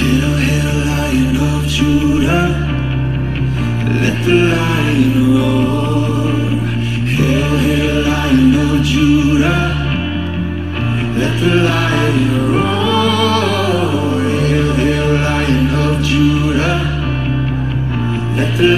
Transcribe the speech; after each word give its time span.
Hail, 0.00 0.34
hail, 0.46 0.70
Lion 0.88 1.36
of 1.36 1.66
Judah, 1.66 2.46
let 4.02 4.16
the 4.24 4.36
lion 4.54 5.12
roar. 5.30 6.30
Hail, 7.14 7.52
hail, 7.64 7.96
Lion 8.08 8.54
of 8.64 8.82
Judah, 8.82 9.62
let 11.20 11.34
the 11.42 11.54
lion 11.68 12.18
roar. 12.50 14.22
Hail, 14.48 14.70
hail, 14.80 15.08
Lion 15.26 15.68
of 15.84 16.02
Judah, 16.02 16.78
let 18.38 18.50
the 18.56 18.68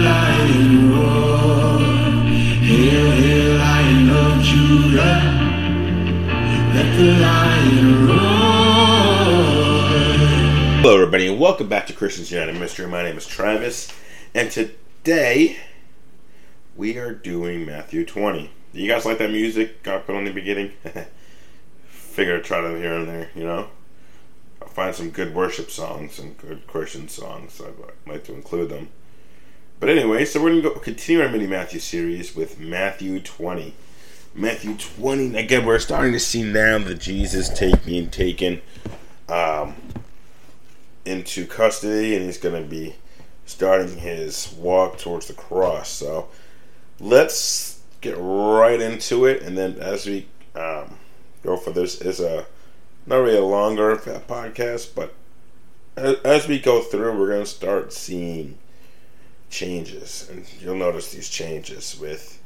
everybody, 11.12 11.30
and 11.30 11.38
welcome 11.38 11.68
back 11.68 11.86
to 11.86 11.92
Christians 11.92 12.32
United 12.32 12.54
Ministry. 12.54 12.86
My 12.86 13.02
name 13.02 13.18
is 13.18 13.26
Travis, 13.26 13.92
and 14.34 14.50
today 14.50 15.58
we 16.74 16.96
are 16.96 17.12
doing 17.12 17.66
Matthew 17.66 18.06
20. 18.06 18.50
You 18.72 18.88
guys 18.88 19.04
like 19.04 19.18
that 19.18 19.30
music 19.30 19.86
I 19.86 19.98
put 19.98 20.16
on 20.16 20.24
the 20.24 20.32
beginning? 20.32 20.72
Figure 21.90 22.38
I'd 22.38 22.44
try 22.44 22.62
to 22.62 22.78
here 22.78 22.94
and 22.94 23.06
there, 23.06 23.28
you 23.34 23.44
know? 23.44 23.68
I'll 24.62 24.68
find 24.68 24.94
some 24.94 25.10
good 25.10 25.34
worship 25.34 25.70
songs 25.70 26.18
and 26.18 26.38
good 26.38 26.66
Christian 26.66 27.08
songs. 27.08 27.52
So 27.52 27.66
I'd 27.66 28.10
like 28.10 28.24
to 28.24 28.32
include 28.32 28.70
them. 28.70 28.88
But 29.80 29.90
anyway, 29.90 30.24
so 30.24 30.42
we're 30.42 30.62
going 30.62 30.74
to 30.74 30.80
continue 30.80 31.22
our 31.22 31.28
mini 31.28 31.46
Matthew 31.46 31.80
series 31.80 32.34
with 32.34 32.58
Matthew 32.58 33.20
20. 33.20 33.74
Matthew 34.34 34.76
20. 34.78 35.36
Again, 35.36 35.66
we're 35.66 35.78
starting 35.78 36.14
to 36.14 36.20
see 36.20 36.42
now 36.42 36.78
the 36.78 36.94
Jesus 36.94 37.50
take, 37.50 37.84
being 37.84 38.08
taken 38.08 38.62
um, 39.28 39.76
into 41.04 41.46
custody 41.46 42.14
and 42.14 42.24
he's 42.24 42.38
going 42.38 42.60
to 42.62 42.68
be 42.68 42.94
starting 43.46 43.98
his 43.98 44.54
walk 44.56 44.98
towards 44.98 45.26
the 45.26 45.34
cross. 45.34 45.88
So 45.88 46.28
let's 47.00 47.80
get 48.00 48.16
right 48.18 48.80
into 48.80 49.26
it. 49.26 49.42
And 49.42 49.56
then 49.56 49.78
as 49.78 50.06
we 50.06 50.26
um, 50.54 50.98
go 51.42 51.56
for 51.56 51.70
this, 51.70 52.00
is 52.00 52.20
a 52.20 52.46
not 53.06 53.16
really 53.16 53.38
a 53.38 53.44
longer 53.44 53.96
podcast, 53.96 54.94
but 54.94 55.14
as, 55.96 56.48
we 56.48 56.58
go 56.58 56.80
through, 56.80 57.18
we're 57.18 57.28
going 57.28 57.44
to 57.44 57.46
start 57.46 57.92
seeing 57.92 58.56
changes, 59.50 60.28
and 60.30 60.46
you'll 60.60 60.76
notice 60.76 61.12
these 61.12 61.28
changes 61.28 61.98
with 62.00 62.40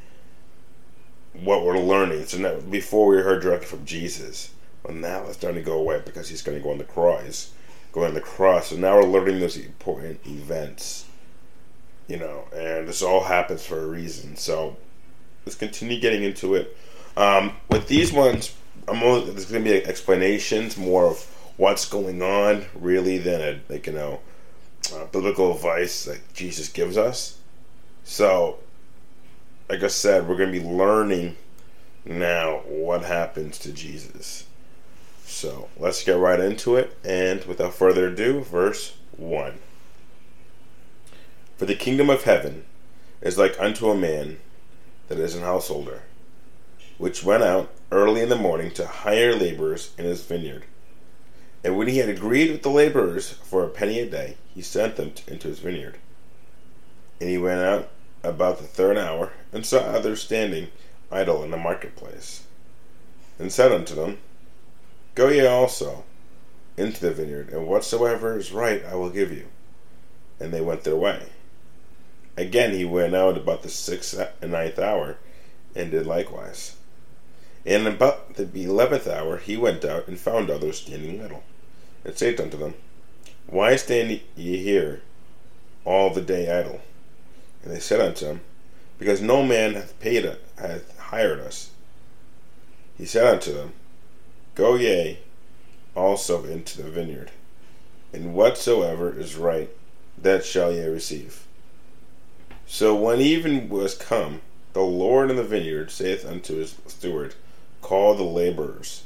what 1.33 1.65
we're 1.65 1.79
learning. 1.79 2.27
So 2.27 2.39
now, 2.39 2.59
before 2.59 3.07
we 3.07 3.19
heard 3.19 3.43
directly 3.43 3.67
from 3.67 3.85
Jesus, 3.85 4.51
well, 4.83 4.95
now 4.95 5.25
it's 5.27 5.37
starting 5.37 5.63
to 5.63 5.65
go 5.65 5.79
away 5.79 6.03
because 6.05 6.29
he's 6.29 6.43
going 6.43 6.59
to 6.59 6.65
go 6.65 6.73
on 6.73 6.79
the 6.79 6.85
cross, 6.85 7.53
going 7.97 8.09
on 8.09 8.15
the 8.15 8.21
cross. 8.21 8.69
So 8.69 8.77
now 8.77 8.97
we're 8.97 9.05
learning 9.05 9.41
those 9.41 9.57
important 9.57 10.21
events, 10.27 11.07
you 12.07 12.19
know, 12.19 12.45
and 12.55 12.87
this 12.87 13.03
all 13.03 13.25
happens 13.25 13.65
for 13.65 13.83
a 13.83 13.87
reason. 13.87 14.37
So 14.37 14.77
let's 15.47 15.57
continue 15.57 15.99
getting 15.99 16.23
into 16.23 16.55
it. 16.55 16.77
Um, 17.17 17.57
with 17.71 17.89
these 17.89 18.13
ones, 18.13 18.55
I'm 18.87 19.03
only, 19.03 19.31
there's 19.31 19.47
going 19.47 19.65
to 19.65 19.71
be 19.71 19.87
explanations 19.87 20.77
more 20.77 21.07
of 21.07 21.25
what's 21.57 21.89
going 21.89 22.21
on, 22.21 22.67
really, 22.75 23.17
than 23.17 23.41
a 23.41 23.61
like 23.73 23.87
you 23.87 23.95
know 23.95 24.21
uh, 24.95 25.07
biblical 25.07 25.55
advice 25.55 26.05
that 26.05 26.21
Jesus 26.35 26.69
gives 26.69 26.99
us. 26.99 27.39
So, 28.05 28.59
like 29.71 29.83
I 29.83 29.89
said, 29.89 30.29
we're 30.29 30.37
going 30.37 30.53
to 30.53 30.61
be 30.61 30.67
learning 30.67 31.37
now 32.05 32.59
what 32.67 33.05
happens 33.05 33.59
to 33.61 33.73
Jesus. 33.73 34.46
So, 35.29 35.69
let's 35.77 36.05
get 36.05 36.17
right 36.17 36.39
into 36.39 36.77
it. 36.77 36.97
And 37.05 37.45
without 37.45 37.75
further 37.75 38.09
ado, 38.09 38.41
verse 38.41 38.97
1. 39.17 39.59
For 41.57 41.67
the 41.67 41.75
kingdom 41.75 42.09
of 42.09 42.23
heaven 42.23 42.65
is 43.21 43.37
like 43.37 43.59
unto 43.59 43.91
a 43.91 43.97
man 43.97 44.39
that 45.09 45.19
is 45.19 45.35
an 45.35 45.43
householder, 45.43 46.03
which 46.97 47.25
went 47.25 47.43
out 47.43 47.73
early 47.91 48.21
in 48.21 48.29
the 48.29 48.37
morning 48.37 48.71
to 48.73 48.87
hire 48.87 49.35
laborers 49.35 49.93
in 49.99 50.05
his 50.05 50.23
vineyard. 50.23 50.65
And 51.65 51.77
when 51.77 51.89
he 51.89 51.99
had 51.99 52.09
agreed 52.09 52.53
with 52.53 52.63
the 52.63 52.71
laborers 52.71 53.31
for 53.31 53.65
a 53.65 53.69
penny 53.69 53.99
a 53.99 54.09
day, 54.09 54.37
he 54.55 54.63
sent 54.63 54.95
them 54.97 55.13
into 55.27 55.49
his 55.49 55.59
vineyard. 55.59 55.99
And 57.21 57.29
he 57.29 57.37
went 57.37 57.61
out 57.61 57.91
about 58.23 58.59
the 58.59 58.65
third 58.65 58.97
hour, 58.97 59.33
and 59.53 59.67
saw 59.67 59.79
others 59.79 60.23
standing 60.23 60.69
idle 61.11 61.43
in 61.43 61.51
the 61.51 61.57
marketplace, 61.57 62.45
and 63.39 63.53
said 63.53 63.73
unto 63.73 63.95
them, 63.95 64.19
Go 65.17 65.29
ye 65.29 65.47
also 65.47 66.05
into 66.77 67.01
the 67.01 67.11
vineyard, 67.11 67.49
and 67.49 67.67
whatsoever 67.67 68.39
is 68.39 68.53
right 68.53 68.85
I 68.85 68.97
will 68.97 69.09
give 69.09 69.33
you. 69.33 69.47
And 70.39 70.53
they 70.53 70.61
went 70.61 70.85
their 70.85 70.95
way. 70.95 71.31
Again 72.37 72.75
he 72.75 72.85
went 72.85 73.15
out 73.15 73.39
about 73.39 73.63
the 73.63 73.71
sixth 73.71 74.21
and 74.43 74.53
ninth 74.53 74.79
hour, 74.79 75.17
and 75.75 75.91
did 75.91 76.07
likewise. 76.07 76.77
And 77.65 77.89
about 77.89 78.35
the 78.35 78.65
eleventh 78.65 79.09
hour 79.09 79.39
he 79.39 79.57
went 79.57 79.87
out, 79.87 80.07
and 80.07 80.19
found 80.19 80.51
others 80.51 80.83
standing 80.83 81.25
idle, 81.25 81.45
and 82.05 82.17
said 82.17 82.39
unto 82.39 82.59
them, 82.59 82.75
Why 83.47 83.77
stand 83.77 84.21
ye 84.37 84.63
here 84.63 85.01
all 85.87 86.11
the 86.11 86.21
day 86.21 86.61
idle? 86.61 86.83
And 87.65 87.73
they 87.73 87.81
said 87.81 88.03
unto 88.03 88.27
him, 88.27 88.41
Because 88.99 89.23
no 89.23 89.43
man 89.43 89.75
hath 89.75 89.99
paid 89.99 90.31
hath 90.59 90.99
hired 90.99 91.41
us. 91.41 91.71
He 92.99 93.07
said 93.07 93.25
unto 93.25 93.55
them, 93.55 93.73
Go 94.57 94.75
ye 94.75 95.19
also 95.95 96.45
into 96.45 96.83
the 96.83 96.91
vineyard, 96.91 97.31
and 98.13 98.35
whatsoever 98.35 99.17
is 99.17 99.37
right, 99.37 99.69
that 100.17 100.47
shall 100.47 100.73
ye 100.73 100.83
receive. 100.87 101.47
So 102.67 102.95
when 102.95 103.21
even 103.21 103.69
was 103.69 103.95
come, 103.95 104.41
the 104.73 104.81
Lord 104.81 105.31
in 105.31 105.37
the 105.37 105.45
vineyard 105.45 105.91
saith 105.91 106.25
unto 106.25 106.57
his 106.57 106.75
steward, 106.87 107.35
Call 107.83 108.15
the 108.15 108.23
laborers, 108.23 109.05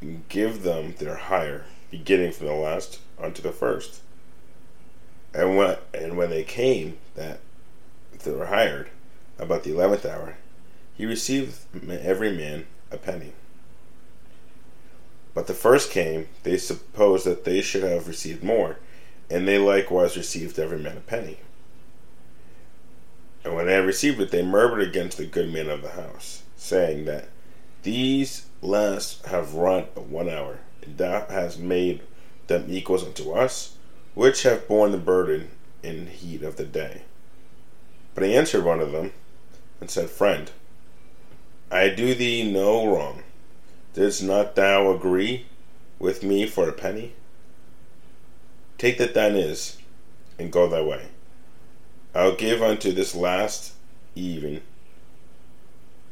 and 0.00 0.26
give 0.28 0.62
them 0.62 0.94
their 0.98 1.16
hire, 1.16 1.64
beginning 1.90 2.30
from 2.30 2.46
the 2.46 2.54
last 2.54 3.00
unto 3.20 3.42
the 3.42 3.52
first. 3.52 4.00
And 5.34 5.56
when 5.56 5.78
and 5.92 6.16
when 6.16 6.30
they 6.30 6.44
came 6.44 6.96
that 7.16 7.40
they 8.22 8.30
were 8.30 8.46
hired, 8.46 8.88
about 9.36 9.64
the 9.64 9.72
eleventh 9.72 10.06
hour, 10.06 10.36
he 10.94 11.04
received 11.04 11.58
every 11.90 12.30
man 12.32 12.66
a 12.92 12.96
penny. 12.96 13.32
But 15.36 15.48
the 15.48 15.52
first 15.52 15.90
came, 15.90 16.28
they 16.44 16.56
supposed 16.56 17.26
that 17.26 17.44
they 17.44 17.60
should 17.60 17.82
have 17.82 18.08
received 18.08 18.42
more, 18.42 18.78
and 19.28 19.46
they 19.46 19.58
likewise 19.58 20.16
received 20.16 20.58
every 20.58 20.78
man 20.78 20.96
a 20.96 21.00
penny. 21.00 21.40
And 23.44 23.54
when 23.54 23.66
they 23.66 23.74
had 23.74 23.84
received 23.84 24.18
it, 24.18 24.30
they 24.30 24.42
murmured 24.42 24.80
against 24.80 25.18
the 25.18 25.26
good 25.26 25.52
man 25.52 25.68
of 25.68 25.82
the 25.82 25.90
house, 25.90 26.42
saying 26.56 27.04
that 27.04 27.28
these 27.82 28.46
last 28.62 29.26
have 29.26 29.52
run 29.52 29.88
but 29.94 30.06
one 30.06 30.30
hour, 30.30 30.60
and 30.80 30.96
thou 30.96 31.26
hast 31.28 31.58
made 31.58 32.00
them 32.46 32.64
equals 32.70 33.04
unto 33.04 33.32
us, 33.32 33.76
which 34.14 34.44
have 34.44 34.66
borne 34.66 34.90
the 34.90 34.96
burden 34.96 35.50
in 35.82 36.06
heat 36.06 36.42
of 36.42 36.56
the 36.56 36.64
day. 36.64 37.02
But 38.14 38.24
he 38.24 38.34
answered 38.34 38.64
one 38.64 38.80
of 38.80 38.92
them, 38.92 39.12
and 39.82 39.90
said, 39.90 40.08
Friend, 40.08 40.50
I 41.70 41.90
do 41.90 42.14
thee 42.14 42.50
no 42.50 42.86
wrong. 42.86 43.22
Didst 43.96 44.22
not 44.22 44.54
thou 44.56 44.94
agree 44.94 45.46
with 45.98 46.22
me 46.22 46.46
for 46.46 46.68
a 46.68 46.72
penny? 46.72 47.14
Take 48.76 48.98
that 48.98 49.14
thine 49.14 49.36
is, 49.36 49.78
and 50.38 50.52
go 50.52 50.68
thy 50.68 50.82
way. 50.82 51.06
I'll 52.14 52.36
give 52.36 52.60
unto 52.60 52.92
this 52.92 53.14
last 53.14 53.72
even 54.14 54.60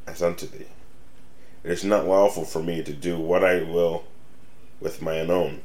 as 0.07 0.23
unto 0.23 0.47
thee. 0.47 0.69
It 1.63 1.73
is 1.73 1.85
not 1.85 2.07
lawful 2.07 2.47
for 2.47 2.63
me 2.63 2.83
to 2.83 2.93
do 2.95 3.19
what 3.19 3.45
I 3.45 3.63
will 3.63 4.05
with 4.81 5.03
mine 5.03 5.31
own. 5.31 5.61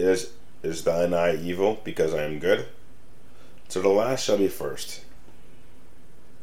Is 0.00 0.32
is 0.64 0.82
thine 0.82 1.14
eye 1.14 1.36
evil 1.36 1.80
because 1.84 2.14
I 2.14 2.24
am 2.24 2.40
good? 2.40 2.66
So 3.68 3.80
the 3.80 3.90
last 3.90 4.24
shall 4.24 4.38
be 4.38 4.48
first, 4.48 5.04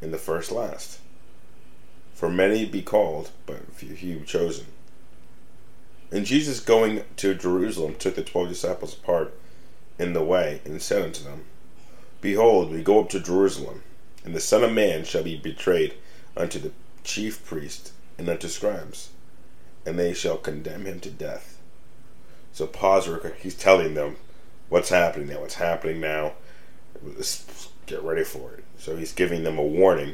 and 0.01 0.13
the 0.13 0.17
first 0.17 0.53
last. 0.53 0.99
For 2.13 2.29
many 2.29 2.65
be 2.65 2.81
called, 2.81 3.31
but 3.45 3.73
few 3.73 4.21
chosen. 4.21 4.65
And 6.11 6.25
Jesus 6.25 6.59
going 6.59 7.03
to 7.17 7.33
Jerusalem 7.33 7.95
took 7.95 8.15
the 8.15 8.23
twelve 8.23 8.49
disciples 8.49 8.93
apart 8.93 9.33
in 9.97 10.13
the 10.13 10.23
way, 10.23 10.61
and 10.65 10.81
said 10.81 11.01
unto 11.01 11.23
them, 11.23 11.45
Behold, 12.21 12.71
we 12.71 12.81
go 12.81 12.99
up 12.99 13.09
to 13.09 13.19
Jerusalem, 13.19 13.83
and 14.23 14.35
the 14.35 14.39
Son 14.39 14.63
of 14.63 14.71
Man 14.71 15.03
shall 15.03 15.23
be 15.23 15.37
betrayed 15.37 15.95
unto 16.37 16.59
the 16.59 16.71
chief 17.03 17.43
priests 17.45 17.91
and 18.17 18.29
unto 18.29 18.47
scribes, 18.47 19.09
and 19.85 19.99
they 19.99 20.13
shall 20.13 20.37
condemn 20.37 20.85
him 20.85 20.99
to 21.01 21.09
death. 21.09 21.59
So 22.53 22.67
pause. 22.67 23.09
He's 23.39 23.55
telling 23.55 23.95
them 23.95 24.17
what's 24.69 24.89
happening 24.89 25.29
now. 25.29 25.41
What's 25.41 25.55
happening 25.55 25.99
now? 25.99 26.33
Let's 27.01 27.69
get 27.87 28.03
ready 28.03 28.23
for 28.23 28.53
it. 28.53 28.63
So 28.77 28.95
he's 28.95 29.13
giving 29.13 29.43
them 29.43 29.57
a 29.57 29.63
warning 29.63 30.13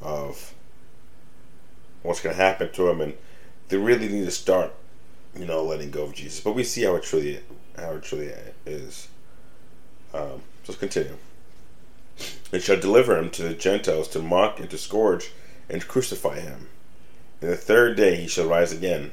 of 0.00 0.54
what's 2.02 2.20
going 2.20 2.36
to 2.36 2.42
happen 2.42 2.72
to 2.72 2.88
him, 2.88 3.00
and 3.00 3.14
they 3.68 3.76
really 3.76 4.08
need 4.08 4.24
to 4.24 4.30
start, 4.30 4.72
you 5.36 5.46
know, 5.46 5.64
letting 5.64 5.90
go 5.90 6.04
of 6.04 6.14
Jesus. 6.14 6.40
But 6.40 6.54
we 6.54 6.64
see 6.64 6.82
how 6.82 6.96
it 6.96 7.02
truly 7.02 7.40
how 7.76 7.92
it 7.92 8.02
truly 8.02 8.32
is. 8.66 9.08
Um, 10.12 10.42
so 10.64 10.72
let's 10.72 10.80
continue. 10.80 11.16
And 12.52 12.62
shall 12.62 12.80
deliver 12.80 13.16
him 13.16 13.30
to 13.30 13.42
the 13.42 13.54
Gentiles 13.54 14.08
to 14.08 14.18
mock 14.20 14.60
and 14.60 14.68
to 14.70 14.78
scourge 14.78 15.30
and 15.68 15.80
to 15.80 15.86
crucify 15.86 16.40
him. 16.40 16.68
And 17.40 17.50
the 17.50 17.56
third 17.56 17.96
day 17.96 18.16
he 18.16 18.28
shall 18.28 18.48
rise 18.48 18.72
again. 18.72 19.12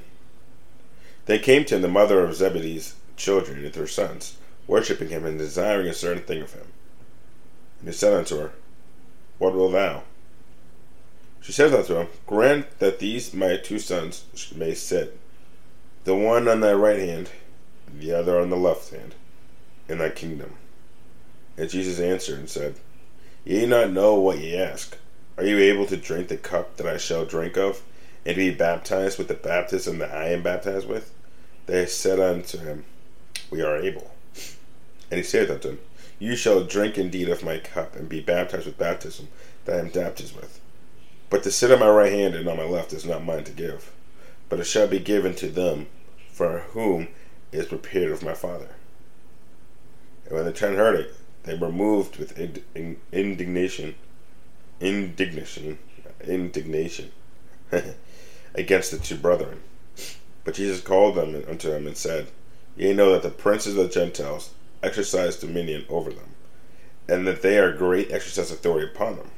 Then 1.25 1.39
came 1.39 1.65
to 1.65 1.75
him 1.75 1.81
the 1.81 1.87
mother 1.87 2.23
of 2.23 2.35
Zebedee's 2.35 2.95
children 3.15 3.63
and 3.63 3.75
her 3.75 3.87
sons, 3.87 4.37
worshipping 4.65 5.09
him 5.09 5.25
and 5.25 5.37
desiring 5.37 5.87
a 5.87 5.93
certain 5.93 6.23
thing 6.23 6.41
of 6.41 6.53
him. 6.53 6.67
And 7.79 7.87
he 7.87 7.93
said 7.93 8.13
unto 8.13 8.37
her, 8.39 8.51
What 9.37 9.53
wilt 9.53 9.73
thou? 9.73 10.03
She 11.41 11.51
says 11.51 11.73
unto 11.73 11.95
him, 11.95 12.07
Grant 12.25 12.79
that 12.79 12.99
these 12.99 13.33
my 13.33 13.57
two 13.57 13.79
sons 13.79 14.25
may 14.55 14.73
sit, 14.73 15.17
the 16.03 16.15
one 16.15 16.47
on 16.47 16.59
thy 16.59 16.73
right 16.73 16.99
hand, 16.99 17.29
the 17.97 18.13
other 18.13 18.39
on 18.39 18.49
the 18.49 18.57
left 18.57 18.91
hand, 18.91 19.15
in 19.87 19.99
thy 19.99 20.09
kingdom. 20.09 20.53
And 21.57 21.69
Jesus 21.69 21.99
answered 21.99 22.39
and 22.39 22.49
said, 22.49 22.75
Ye 23.43 23.65
not 23.65 23.91
know 23.91 24.15
what 24.15 24.39
ye 24.39 24.55
ask. 24.55 24.97
Are 25.37 25.45
you 25.45 25.57
able 25.59 25.85
to 25.87 25.97
drink 25.97 26.27
the 26.27 26.37
cup 26.37 26.77
that 26.77 26.87
I 26.87 26.97
shall 26.97 27.25
drink 27.25 27.57
of, 27.57 27.81
and 28.25 28.35
be 28.35 28.51
baptized 28.51 29.17
with 29.17 29.27
the 29.27 29.33
baptism 29.33 29.99
that 29.99 30.11
I 30.11 30.29
am 30.29 30.43
baptized 30.43 30.87
with? 30.87 31.13
They 31.65 31.85
said 31.85 32.19
unto 32.19 32.57
him, 32.57 32.85
We 33.49 33.61
are 33.61 33.77
able. 33.77 34.11
And 35.09 35.17
he 35.17 35.23
said 35.23 35.49
unto 35.49 35.69
them, 35.69 35.79
You 36.19 36.35
shall 36.35 36.63
drink 36.63 36.97
indeed 36.97 37.29
of 37.29 37.43
my 37.43 37.59
cup, 37.59 37.95
and 37.95 38.09
be 38.09 38.19
baptized 38.19 38.65
with 38.65 38.77
baptism 38.77 39.29
that 39.65 39.75
I 39.75 39.79
am 39.79 39.89
baptized 39.89 40.35
with. 40.35 40.59
But 41.29 41.43
to 41.43 41.51
sit 41.51 41.71
on 41.71 41.79
my 41.79 41.89
right 41.89 42.11
hand 42.11 42.35
and 42.35 42.47
on 42.47 42.57
my 42.57 42.63
left 42.63 42.93
is 42.93 43.05
not 43.05 43.25
mine 43.25 43.43
to 43.45 43.51
give, 43.51 43.91
but 44.49 44.59
it 44.59 44.65
shall 44.65 44.87
be 44.87 44.99
given 44.99 45.35
to 45.35 45.49
them 45.49 45.87
for 46.31 46.59
whom 46.71 47.09
is 47.51 47.65
prepared 47.65 48.11
of 48.11 48.23
my 48.23 48.33
Father. 48.33 48.69
And 50.25 50.35
when 50.35 50.45
the 50.45 50.53
ten 50.53 50.75
heard 50.75 50.95
it, 50.95 51.15
they 51.43 51.55
were 51.55 51.71
moved 51.71 52.17
with 52.17 52.37
indignation, 52.37 53.95
indignation, 54.79 55.77
indignation 56.23 57.11
against 58.55 58.91
the 58.91 58.97
two 58.97 59.15
brethren. 59.15 59.61
But 60.43 60.55
Jesus 60.55 60.81
called 60.81 61.15
them 61.15 61.43
unto 61.49 61.71
him 61.71 61.87
and 61.87 61.97
said, 61.97 62.27
Ye 62.77 62.93
know 62.93 63.11
that 63.13 63.23
the 63.23 63.29
princes 63.29 63.75
of 63.75 63.83
the 63.83 63.93
Gentiles 63.93 64.51
exercise 64.83 65.35
dominion 65.35 65.85
over 65.89 66.11
them, 66.11 66.35
and 67.07 67.27
that 67.27 67.41
they 67.41 67.57
are 67.57 67.71
great 67.71 68.11
exercise 68.11 68.51
authority 68.51 68.87
upon 68.93 69.17
them. 69.17 69.31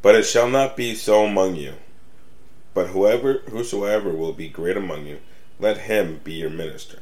But 0.00 0.14
it 0.14 0.24
shall 0.24 0.48
not 0.48 0.76
be 0.76 0.94
so 0.94 1.24
among 1.24 1.56
you. 1.56 1.74
But 2.74 2.88
whoever 2.88 3.42
whosoever 3.50 4.10
will 4.10 4.32
be 4.32 4.48
great 4.48 4.76
among 4.76 5.06
you, 5.06 5.18
let 5.58 5.78
him 5.78 6.20
be 6.22 6.34
your 6.34 6.50
minister. 6.50 7.00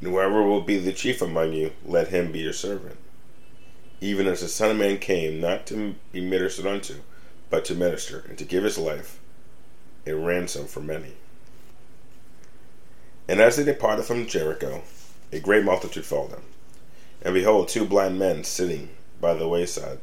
And 0.00 0.08
whoever 0.08 0.42
will 0.42 0.62
be 0.62 0.78
the 0.78 0.92
chief 0.92 1.20
among 1.20 1.52
you, 1.52 1.72
let 1.84 2.08
him 2.08 2.32
be 2.32 2.40
your 2.40 2.52
servant. 2.52 2.96
Even 4.00 4.26
as 4.26 4.40
the 4.40 4.48
Son 4.48 4.70
of 4.70 4.76
Man 4.76 4.98
came 4.98 5.40
not 5.40 5.66
to 5.66 5.94
be 6.12 6.20
ministered 6.20 6.66
unto, 6.66 6.96
but 7.50 7.64
to 7.66 7.74
minister, 7.74 8.24
and 8.28 8.36
to 8.38 8.44
give 8.44 8.64
his 8.64 8.78
life 8.78 9.20
a 10.06 10.14
ransom 10.14 10.66
for 10.66 10.80
many. 10.80 11.12
And 13.28 13.40
as 13.40 13.56
they 13.56 13.64
departed 13.64 14.04
from 14.04 14.26
Jericho, 14.26 14.82
a 15.32 15.40
great 15.40 15.64
multitude 15.64 16.04
followed 16.04 16.32
them. 16.32 16.42
And 17.22 17.32
behold, 17.32 17.68
two 17.68 17.86
blind 17.86 18.18
men 18.18 18.44
sitting 18.44 18.90
by 19.20 19.34
the 19.34 19.48
wayside, 19.48 19.98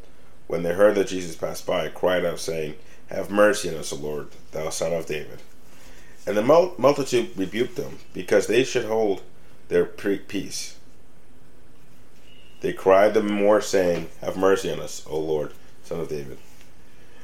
when 0.51 0.63
they 0.63 0.73
heard 0.73 0.95
that 0.95 1.07
Jesus 1.07 1.37
passed 1.37 1.65
by, 1.65 1.87
cried 1.87 2.25
out, 2.25 2.37
saying, 2.37 2.75
Have 3.07 3.31
mercy 3.31 3.69
on 3.69 3.75
us, 3.75 3.93
O 3.93 3.95
Lord, 3.95 4.27
thou 4.51 4.69
son 4.69 4.91
of 4.91 5.05
David. 5.05 5.41
And 6.27 6.35
the 6.35 6.41
multitude 6.77 7.29
rebuked 7.37 7.77
them, 7.77 7.99
because 8.11 8.47
they 8.47 8.65
should 8.65 8.83
hold 8.83 9.21
their 9.69 9.85
peace. 9.85 10.75
They 12.59 12.73
cried 12.73 13.13
the 13.13 13.23
more, 13.23 13.61
saying, 13.61 14.09
Have 14.19 14.35
mercy 14.35 14.69
on 14.69 14.81
us, 14.81 15.07
O 15.07 15.17
Lord, 15.17 15.53
son 15.85 16.01
of 16.01 16.09
David. 16.09 16.37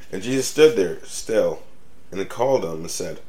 And 0.10 0.24
Jesus 0.24 0.48
stood 0.48 0.78
there 0.78 1.04
still, 1.04 1.64
and 2.14 2.30
called 2.30 2.62
them, 2.64 2.80
and 2.80 2.90
said, 2.90 3.20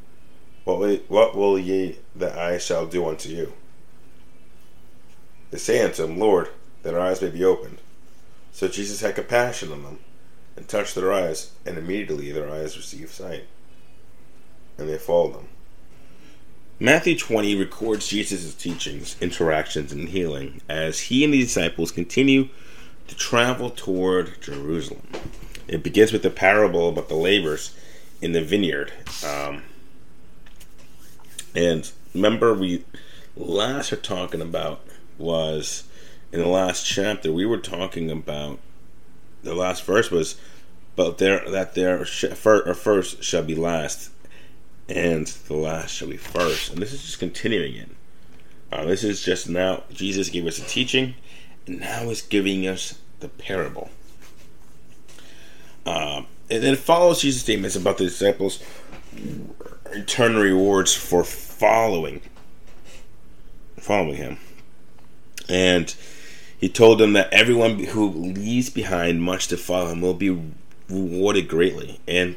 what 0.62 0.78
will, 0.78 0.96
what 1.08 1.34
will 1.34 1.58
ye 1.58 1.98
that 2.14 2.38
I 2.38 2.58
shall 2.58 2.86
do 2.86 3.08
unto 3.08 3.30
you? 3.30 3.52
They 5.50 5.58
say 5.58 5.82
unto 5.82 6.04
him, 6.04 6.20
Lord, 6.20 6.50
that 6.84 6.94
our 6.94 7.00
eyes 7.00 7.20
may 7.20 7.30
be 7.30 7.42
opened. 7.42 7.78
So 8.58 8.66
Jesus 8.66 9.02
had 9.02 9.14
compassion 9.14 9.70
on 9.70 9.84
them, 9.84 9.98
and 10.56 10.66
touched 10.66 10.96
their 10.96 11.12
eyes, 11.12 11.52
and 11.64 11.78
immediately 11.78 12.32
their 12.32 12.50
eyes 12.50 12.76
received 12.76 13.12
sight. 13.12 13.44
And 14.76 14.88
they 14.88 14.98
followed 14.98 15.34
them. 15.34 15.48
Matthew 16.80 17.16
20 17.16 17.54
records 17.54 18.08
Jesus' 18.08 18.56
teachings, 18.56 19.14
interactions, 19.20 19.92
and 19.92 20.08
healing 20.08 20.60
as 20.68 21.02
he 21.02 21.22
and 21.22 21.32
the 21.32 21.38
disciples 21.38 21.92
continue 21.92 22.48
to 23.06 23.14
travel 23.14 23.70
toward 23.70 24.42
Jerusalem. 24.42 25.06
It 25.68 25.84
begins 25.84 26.12
with 26.12 26.24
the 26.24 26.30
parable 26.30 26.88
about 26.88 27.08
the 27.08 27.14
laborers 27.14 27.76
in 28.20 28.32
the 28.32 28.42
vineyard. 28.42 28.92
Um, 29.24 29.62
and 31.54 31.88
remember, 32.12 32.54
we 32.54 32.84
last 33.36 33.92
were 33.92 33.98
talking 33.98 34.42
about 34.42 34.80
was 35.16 35.84
in 36.32 36.40
the 36.40 36.48
last 36.48 36.86
chapter. 36.86 37.32
We 37.32 37.46
were 37.46 37.58
talking 37.58 38.10
about 38.10 38.58
the 39.42 39.54
last 39.54 39.84
verse 39.84 40.10
was, 40.10 40.36
but 40.96 41.18
there 41.18 41.48
that 41.50 41.74
their 41.74 42.04
first 42.04 43.22
shall 43.22 43.42
be 43.42 43.54
last, 43.54 44.10
and 44.88 45.26
the 45.26 45.56
last 45.56 45.94
shall 45.94 46.08
be 46.08 46.16
first. 46.16 46.72
And 46.72 46.82
this 46.82 46.92
is 46.92 47.02
just 47.02 47.18
continuing 47.18 47.74
it. 47.74 47.88
Uh, 48.70 48.84
this 48.84 49.02
is 49.02 49.22
just 49.22 49.48
now 49.48 49.84
Jesus 49.92 50.28
gave 50.28 50.46
us 50.46 50.58
a 50.58 50.64
teaching, 50.64 51.14
and 51.66 51.80
now 51.80 52.02
He's 52.08 52.22
giving 52.22 52.66
us 52.66 52.98
the 53.20 53.28
parable. 53.28 53.90
Uh, 55.86 56.22
and 56.50 56.62
then 56.62 56.74
it 56.74 56.78
follows 56.78 57.22
Jesus' 57.22 57.42
statements 57.42 57.76
about 57.76 57.98
the 57.98 58.04
disciples' 58.04 58.62
eternal 59.92 60.42
rewards 60.42 60.94
for 60.94 61.24
following 61.24 62.20
following 63.80 64.16
him. 64.16 64.38
And 65.48 65.94
he 66.58 66.68
told 66.68 66.98
them 66.98 67.12
that 67.12 67.32
everyone 67.32 67.78
who 67.78 68.08
leaves 68.10 68.68
behind 68.68 69.22
much 69.22 69.46
to 69.48 69.56
follow 69.56 69.88
him 69.88 70.00
will 70.00 70.14
be 70.14 70.30
rewarded 70.88 71.48
greatly. 71.48 72.00
And 72.06 72.36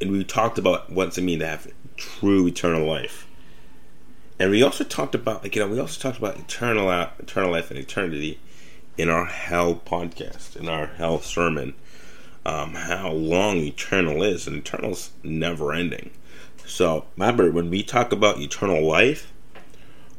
and 0.00 0.10
we 0.10 0.24
talked 0.24 0.58
about 0.58 0.90
what's 0.90 1.18
it 1.18 1.22
mean 1.22 1.38
to 1.40 1.46
have 1.46 1.70
true 1.96 2.46
eternal 2.48 2.86
life. 2.86 3.26
And 4.38 4.50
we 4.50 4.62
also 4.62 4.82
talked 4.82 5.14
about 5.14 5.42
like 5.44 5.54
you 5.54 5.62
know 5.62 5.68
we 5.68 5.78
also 5.78 6.00
talked 6.00 6.18
about 6.18 6.38
eternal 6.38 6.90
eternal 7.18 7.52
life 7.52 7.70
and 7.70 7.78
eternity 7.78 8.40
in 8.98 9.08
our 9.08 9.26
hell 9.26 9.74
podcast, 9.74 10.56
in 10.56 10.68
our 10.68 10.86
hell 10.86 11.20
sermon. 11.20 11.74
Um, 12.44 12.72
how 12.74 13.12
long 13.12 13.58
eternal 13.58 14.22
is, 14.22 14.46
and 14.46 14.56
eternal's 14.56 15.10
never 15.22 15.74
ending. 15.74 16.10
So 16.64 17.04
remember, 17.16 17.50
when 17.50 17.68
we 17.68 17.82
talk 17.82 18.12
about 18.12 18.38
eternal 18.38 18.82
life, 18.82 19.30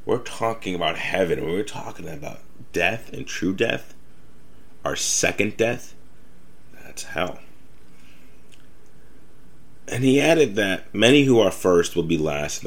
we're 0.06 0.20
talking 0.20 0.76
about 0.76 0.98
heaven. 0.98 1.44
We're 1.44 1.64
talking 1.64 2.08
about 2.08 2.42
death 2.72 3.12
and 3.14 3.28
true 3.28 3.54
death, 3.54 3.94
our 4.84 4.96
second 4.96 5.58
death, 5.58 5.96
that's 6.74 7.04
hell. 7.04 7.40
And 9.88 10.04
he 10.04 10.22
added 10.22 10.56
that 10.56 10.94
many 10.94 11.26
who 11.26 11.40
are 11.40 11.52
first 11.52 11.96
will 11.96 12.04
be 12.04 12.18
last, 12.18 12.66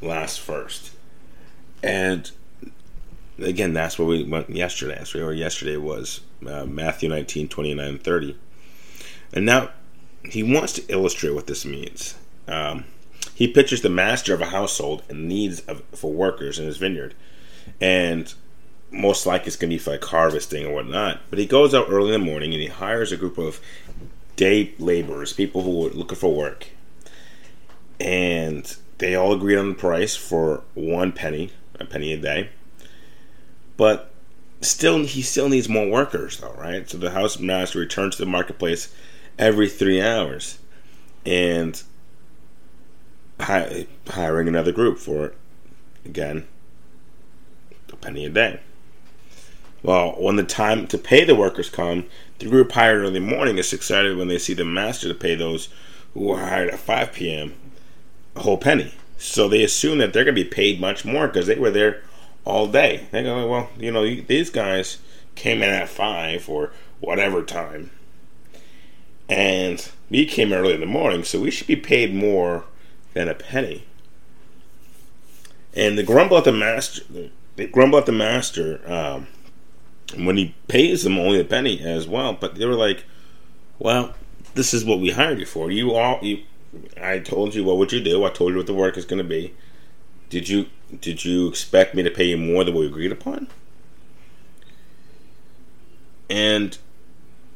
last 0.00 0.40
first. 0.40 0.92
And 1.82 2.30
again, 3.38 3.72
that's 3.72 3.98
where 3.98 4.06
we 4.06 4.22
went 4.24 4.50
yesterday. 4.50 4.94
That's 4.96 5.14
where 5.14 5.32
yesterday 5.32 5.76
was 5.76 6.20
uh, 6.46 6.64
Matthew 6.64 7.08
19, 7.08 7.48
29, 7.48 7.98
30. 7.98 8.36
And 9.32 9.44
now 9.44 9.70
he 10.24 10.42
wants 10.42 10.72
to 10.74 10.86
illustrate 10.88 11.34
what 11.34 11.46
this 11.46 11.64
means. 11.64 12.16
Um, 12.48 12.84
he 13.34 13.48
pictures 13.48 13.82
the 13.82 13.90
master 13.90 14.34
of 14.34 14.40
a 14.40 14.46
household 14.46 15.02
and 15.08 15.28
needs 15.28 15.60
of, 15.60 15.82
for 15.92 16.12
workers 16.12 16.58
in 16.58 16.66
his 16.66 16.78
vineyard, 16.78 17.14
and 17.80 18.32
most 18.90 19.26
likely 19.26 19.48
it's 19.48 19.56
going 19.56 19.70
to 19.70 19.74
be 19.74 19.78
for 19.78 19.90
like 19.90 20.04
harvesting 20.04 20.66
or 20.66 20.74
whatnot. 20.74 21.20
But 21.30 21.38
he 21.38 21.46
goes 21.46 21.74
out 21.74 21.88
early 21.88 22.14
in 22.14 22.20
the 22.20 22.26
morning 22.26 22.52
and 22.52 22.62
he 22.62 22.68
hires 22.68 23.12
a 23.12 23.16
group 23.16 23.38
of 23.38 23.60
day 24.36 24.74
laborers, 24.78 25.32
people 25.32 25.62
who 25.62 25.86
are 25.86 25.90
looking 25.90 26.18
for 26.18 26.34
work, 26.34 26.68
and 27.98 28.76
they 28.98 29.14
all 29.14 29.32
agree 29.32 29.56
on 29.56 29.70
the 29.70 29.74
price 29.74 30.14
for 30.16 30.62
one 30.74 31.12
penny, 31.12 31.50
a 31.78 31.84
penny 31.84 32.12
a 32.12 32.16
day. 32.16 32.50
But 33.76 34.10
still, 34.60 35.04
he 35.04 35.22
still 35.22 35.48
needs 35.48 35.68
more 35.68 35.88
workers, 35.88 36.38
though, 36.38 36.54
right? 36.54 36.88
So 36.88 36.98
the 36.98 37.10
house 37.10 37.38
master 37.38 37.78
returns 37.78 38.16
to 38.16 38.24
the 38.24 38.30
marketplace 38.30 38.94
every 39.38 39.68
three 39.68 40.00
hours, 40.00 40.58
and 41.24 41.82
hiring 43.38 44.48
another 44.48 44.72
group 44.72 44.98
for 44.98 45.34
again 46.04 46.46
a 47.92 47.96
penny 47.96 48.24
a 48.24 48.30
day. 48.30 48.60
Well, 49.82 50.12
when 50.18 50.36
the 50.36 50.44
time 50.44 50.86
to 50.88 50.98
pay 50.98 51.24
the 51.24 51.34
workers 51.34 51.70
come, 51.70 52.06
the 52.38 52.48
group 52.48 52.72
hired 52.72 53.02
early 53.02 53.20
morning 53.20 53.58
is 53.58 53.72
excited 53.72 54.16
when 54.16 54.28
they 54.28 54.38
see 54.38 54.54
the 54.54 54.64
master 54.64 55.08
to 55.08 55.14
pay 55.14 55.34
those 55.34 55.68
who 56.14 56.20
were 56.20 56.38
hired 56.38 56.70
at 56.70 56.78
5 56.78 57.12
p.m. 57.12 57.54
a 58.34 58.40
whole 58.40 58.58
penny. 58.58 58.94
So 59.18 59.48
they 59.48 59.62
assume 59.62 59.98
that 59.98 60.12
they're 60.12 60.24
going 60.24 60.34
to 60.34 60.44
be 60.44 60.48
paid 60.48 60.80
much 60.80 61.04
more 61.04 61.26
because 61.26 61.46
they 61.46 61.56
were 61.56 61.70
there 61.70 62.02
all 62.44 62.66
day. 62.66 63.06
They 63.10 63.22
go, 63.22 63.46
well, 63.48 63.70
you 63.78 63.90
know, 63.90 64.04
these 64.04 64.50
guys 64.50 64.98
came 65.34 65.62
in 65.62 65.70
at 65.70 65.88
five 65.88 66.48
or 66.48 66.72
whatever 67.00 67.42
time, 67.42 67.90
and 69.28 69.88
we 70.08 70.24
came 70.24 70.52
early 70.52 70.74
in 70.74 70.80
the 70.80 70.86
morning, 70.86 71.24
so 71.24 71.40
we 71.40 71.50
should 71.50 71.66
be 71.66 71.76
paid 71.76 72.14
more 72.14 72.64
than 73.14 73.28
a 73.28 73.34
penny. 73.34 73.84
And 75.74 75.98
they 75.98 76.02
grumble 76.02 76.38
at 76.38 76.44
the 76.44 76.52
master. 76.52 77.02
They 77.56 77.66
grumble 77.66 77.98
at 77.98 78.06
the 78.06 78.12
master 78.12 78.80
um, 78.90 79.26
when 80.14 80.36
he 80.36 80.54
pays 80.68 81.02
them 81.02 81.18
only 81.18 81.40
a 81.40 81.44
penny 81.44 81.80
as 81.80 82.06
well. 82.06 82.32
But 82.32 82.56
they 82.56 82.66
were 82.66 82.74
like, 82.74 83.04
"Well, 83.78 84.14
this 84.54 84.72
is 84.72 84.84
what 84.84 85.00
we 85.00 85.10
hired 85.10 85.38
you 85.38 85.46
for. 85.46 85.70
You 85.70 85.94
all, 85.94 86.18
you, 86.22 86.42
I 87.00 87.18
told 87.18 87.54
you 87.54 87.64
what 87.64 87.78
would 87.78 87.92
you 87.92 88.00
do. 88.00 88.24
I 88.24 88.30
told 88.30 88.52
you 88.52 88.58
what 88.58 88.66
the 88.66 88.74
work 88.74 88.96
is 88.96 89.04
going 89.04 89.18
to 89.18 89.24
be. 89.24 89.54
Did 90.30 90.48
you 90.48 90.66
did 91.00 91.24
you 91.24 91.48
expect 91.48 91.94
me 91.94 92.02
to 92.02 92.10
pay 92.10 92.24
you 92.24 92.36
more 92.36 92.64
than 92.64 92.74
we 92.74 92.86
agreed 92.86 93.12
upon?" 93.12 93.48
And 96.28 96.76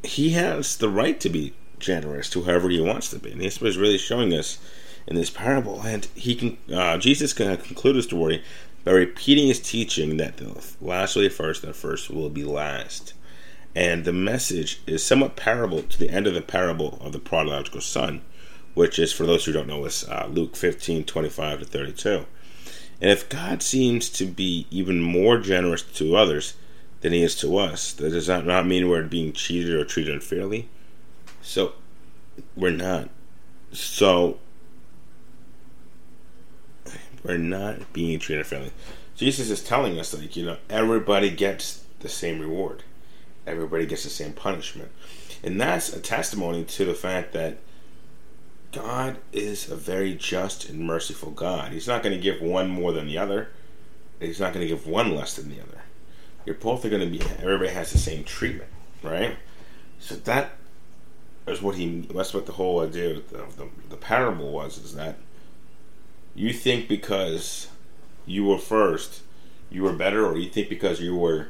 he 0.03 0.31
has 0.31 0.77
the 0.77 0.89
right 0.89 1.19
to 1.21 1.29
be 1.29 1.55
generous 1.79 2.31
to 2.31 2.43
whoever 2.43 2.69
he 2.69 2.81
wants 2.81 3.11
to 3.11 3.19
be. 3.19 3.33
And 3.33 3.41
this 3.41 3.61
was 3.61 3.77
really 3.77 3.99
showing 3.99 4.33
us 4.33 4.59
in 5.07 5.17
this 5.17 5.31
parable. 5.31 5.83
And 5.83 6.07
he 6.15 6.35
can 6.35 6.59
uh, 6.73 6.99
Jesus 6.99 7.33
can 7.33 7.57
conclude 7.57 7.97
his 7.97 8.05
story 8.05 8.43
by 8.85 8.93
repeating 8.93 9.49
his 9.49 9.61
teaching 9.61 10.17
that 10.17 10.39
the 10.39 10.63
last 10.81 11.15
will 11.15 11.23
be 11.23 11.29
first, 11.29 11.63
and 11.63 11.73
the 11.73 11.77
first 11.77 12.11
will 12.11 12.31
be 12.31 12.45
last. 12.45 13.15
And 13.75 14.05
the 14.05 14.13
message 14.13 14.81
is 14.87 15.05
somewhat 15.05 15.37
parable 15.37 15.83
to 15.83 15.99
the 15.99 16.11
end 16.11 16.27
of 16.27 16.35
the 16.35 16.43
parable 16.43 16.99
of 17.01 17.13
the 17.13 17.19
prodigal 17.19 17.81
son, 17.81 18.23
which 18.75 18.99
is, 18.99 19.13
for 19.13 19.27
those 19.27 19.45
who 19.45 19.53
don't 19.53 19.69
know, 19.69 19.85
is 19.85 20.05
uh, 20.09 20.27
Luke 20.31 20.57
15, 20.57 21.05
25 21.05 21.61
to 21.61 21.65
32. 21.65 22.27
And 23.01 23.11
if 23.11 23.29
God 23.29 23.63
seems 23.63 24.09
to 24.11 24.27
be 24.27 24.67
even 24.71 25.01
more 25.01 25.39
generous 25.39 25.83
to 25.83 26.17
others 26.17 26.55
than 27.01 27.13
he 27.13 27.23
is 27.23 27.35
to 27.37 27.57
us, 27.57 27.93
that 27.95 28.11
does 28.11 28.29
not, 28.29 28.45
not 28.45 28.67
mean 28.67 28.89
we're 28.89 29.03
being 29.05 29.33
cheated 29.33 29.75
or 29.75 29.85
treated 29.85 30.15
unfairly. 30.15 30.69
So, 31.41 31.75
we're 32.57 32.71
not. 32.71 33.09
So, 33.73 34.39
we're 37.25 37.39
not 37.39 37.93
being 37.93 38.19
treated 38.19 38.47
fairly. 38.47 38.73
Jesus 39.17 39.51
is 39.51 39.63
telling 39.63 39.99
us, 39.99 40.15
like, 40.15 40.37
you 40.37 40.47
know, 40.47 40.57
everybody 40.69 41.31
gets 41.31 41.85
the 42.01 42.09
same 42.09 42.41
reward, 42.41 42.83
everybody 43.47 43.87
gets 43.87 44.05
the 44.05 44.11
same 44.11 44.33
punishment. 44.33 44.91
And 45.43 45.61
that's 45.61 45.93
a 45.93 46.01
testimony 46.01 46.65
to 46.65 46.85
the 46.85 46.95
fact 46.95 47.33
that 47.33 47.59
God 48.73 49.17
is 49.33 49.71
a 49.71 49.77
very 49.77 50.15
just 50.15 50.69
and 50.69 50.81
merciful 50.81 51.31
God. 51.31 51.73
He's 51.73 51.89
not 51.89 52.03
going 52.03 52.15
to 52.15 52.21
give 52.21 52.41
one 52.41 52.69
more 52.69 52.93
than 52.93 53.07
the 53.07 53.19
other, 53.19 53.49
He's 54.21 54.41
not 54.41 54.53
going 54.53 54.67
to 54.67 54.69
give 54.69 54.87
one 54.87 55.15
less 55.15 55.35
than 55.35 55.49
the 55.49 55.61
other. 55.63 55.83
You're 56.45 56.55
both 56.55 56.85
are 56.85 56.91
going 56.91 57.01
to 57.01 57.19
be, 57.19 57.25
everybody 57.43 57.71
has 57.71 57.93
the 57.93 57.99
same 57.99 58.25
treatment, 58.25 58.71
right? 59.03 59.37
So 59.99 60.17
that 60.17 60.53
is 61.47 61.63
what 61.63 61.77
he, 61.77 62.01
that's 62.13 62.35
what 62.35 62.47
the 62.47 62.53
whole 62.53 62.81
idea 62.81 63.17
of 63.17 63.31
the, 63.31 63.39
the, 63.57 63.69
the 63.91 63.97
parable 63.97 64.51
was, 64.53 64.79
is 64.79 64.95
that 64.95 65.17
you 66.35 66.53
think 66.53 66.89
because 66.89 67.69
you 68.27 68.45
were 68.45 68.59
first, 68.59 69.23
you 69.71 69.83
were 69.83 69.93
better, 69.93 70.27
or 70.27 70.37
you 70.37 70.49
think 70.49 70.69
because 70.69 71.01
you 71.01 71.17
were 71.17 71.49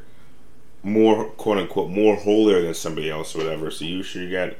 more 0.82 1.26
quote 1.26 1.58
unquote 1.58 1.90
more 1.90 2.16
holier 2.16 2.62
than 2.62 2.74
somebody 2.74 3.10
else 3.10 3.34
or 3.34 3.38
whatever, 3.38 3.70
so 3.70 3.84
you 3.84 4.02
should 4.02 4.30
get 4.30 4.58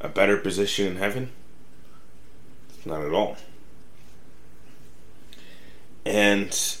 a 0.00 0.08
better 0.08 0.36
position 0.36 0.86
in 0.86 0.96
heaven? 0.96 1.30
Not 2.84 3.02
at 3.02 3.12
all. 3.12 3.36
And 6.04 6.76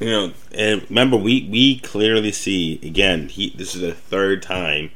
you 0.00 0.06
know, 0.06 0.32
and 0.52 0.86
remember 0.88 1.16
we 1.16 1.46
we 1.50 1.78
clearly 1.80 2.32
see 2.32 2.80
again, 2.82 3.28
he 3.28 3.50
this 3.50 3.74
is 3.74 3.82
the 3.82 3.92
third 3.92 4.42
time 4.42 4.90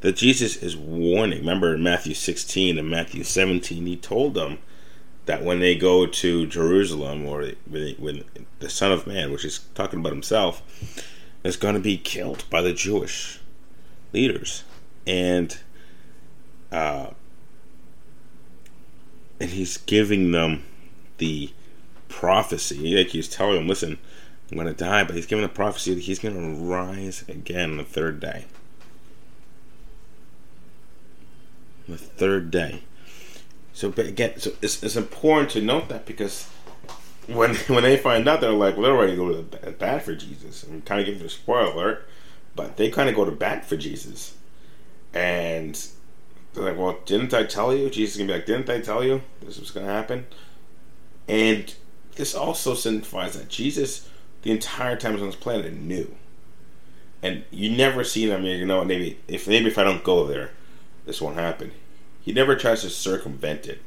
that 0.00 0.16
Jesus 0.16 0.56
is 0.56 0.76
warning. 0.76 1.40
Remember 1.40 1.74
in 1.74 1.82
Matthew 1.82 2.14
16 2.14 2.78
and 2.78 2.88
Matthew 2.88 3.24
17, 3.24 3.86
he 3.86 3.96
told 3.96 4.34
them 4.34 4.58
that 5.26 5.42
when 5.42 5.58
they 5.58 5.74
go 5.74 6.06
to 6.06 6.46
Jerusalem 6.46 7.26
or 7.26 7.44
when 7.68 8.24
the 8.60 8.70
Son 8.70 8.92
of 8.92 9.06
Man, 9.06 9.32
which 9.32 9.44
is 9.44 9.60
talking 9.74 10.00
about 10.00 10.12
himself, 10.12 10.62
is 11.44 11.56
going 11.56 11.74
to 11.74 11.80
be 11.80 11.98
killed 11.98 12.44
by 12.48 12.62
the 12.62 12.72
Jewish 12.72 13.40
leaders, 14.12 14.64
and 15.06 15.58
uh, 16.72 17.10
and 19.40 19.50
he's 19.50 19.76
giving 19.76 20.30
them 20.30 20.64
the 21.18 21.50
prophecy, 22.08 22.96
like 22.96 23.08
he's 23.08 23.28
telling 23.28 23.56
them, 23.56 23.68
"Listen, 23.68 23.98
I'm 24.50 24.56
going 24.56 24.68
to 24.68 24.74
die," 24.74 25.04
but 25.04 25.16
he's 25.16 25.26
giving 25.26 25.42
the 25.42 25.48
prophecy 25.48 25.94
that 25.94 26.04
he's 26.04 26.20
going 26.20 26.34
to 26.34 26.62
rise 26.62 27.24
again 27.28 27.72
on 27.72 27.76
the 27.78 27.84
third 27.84 28.20
day. 28.20 28.46
The 31.88 31.98
third 31.98 32.50
day. 32.50 32.82
So 33.76 33.92
again, 33.98 34.40
so 34.40 34.52
it's, 34.62 34.82
it's 34.82 34.96
important 34.96 35.50
to 35.50 35.60
note 35.60 35.90
that 35.90 36.06
because 36.06 36.44
when 37.26 37.54
when 37.66 37.82
they 37.82 37.98
find 37.98 38.26
out, 38.26 38.40
they're 38.40 38.50
like, 38.50 38.74
well, 38.74 38.84
they're 38.84 38.94
ready 38.94 39.12
to 39.12 39.16
go 39.18 39.42
to 39.42 39.70
bat 39.72 40.02
for 40.02 40.14
Jesus. 40.14 40.62
I'm 40.62 40.80
kind 40.80 40.98
of 40.98 41.04
giving 41.06 41.20
a 41.20 41.28
spoiler 41.28 41.72
alert, 41.72 42.08
but 42.54 42.78
they 42.78 42.88
kind 42.88 43.10
of 43.10 43.14
go 43.14 43.26
to 43.26 43.32
bat 43.32 43.66
for 43.66 43.76
Jesus, 43.76 44.34
and 45.12 45.78
they're 46.54 46.64
like, 46.64 46.78
well, 46.78 47.00
didn't 47.04 47.34
I 47.34 47.44
tell 47.44 47.76
you? 47.76 47.90
Jesus 47.90 48.14
is 48.14 48.18
gonna 48.22 48.32
be 48.32 48.38
like, 48.38 48.46
didn't 48.46 48.70
I 48.70 48.80
tell 48.80 49.04
you 49.04 49.20
this 49.42 49.60
was 49.60 49.70
gonna 49.70 49.92
happen? 49.92 50.26
And 51.28 51.74
this 52.14 52.34
also 52.34 52.72
signifies 52.72 53.36
that 53.36 53.50
Jesus, 53.50 54.08
the 54.40 54.52
entire 54.52 54.96
time 54.96 55.10
he 55.10 55.16
was 55.16 55.22
on 55.22 55.28
this 55.28 55.36
planet, 55.36 55.74
knew. 55.74 56.16
And 57.22 57.44
you 57.50 57.76
never 57.76 58.04
see 58.04 58.24
them. 58.24 58.42
You 58.46 58.64
know, 58.64 58.82
maybe 58.86 59.18
if 59.28 59.46
maybe 59.46 59.66
if 59.66 59.76
I 59.76 59.84
don't 59.84 60.02
go 60.02 60.26
there, 60.26 60.52
this 61.04 61.20
won't 61.20 61.36
happen. 61.36 61.72
He 62.26 62.32
never 62.32 62.56
tries 62.56 62.82
to 62.82 62.90
circumvent 62.90 63.68
it. 63.68 63.80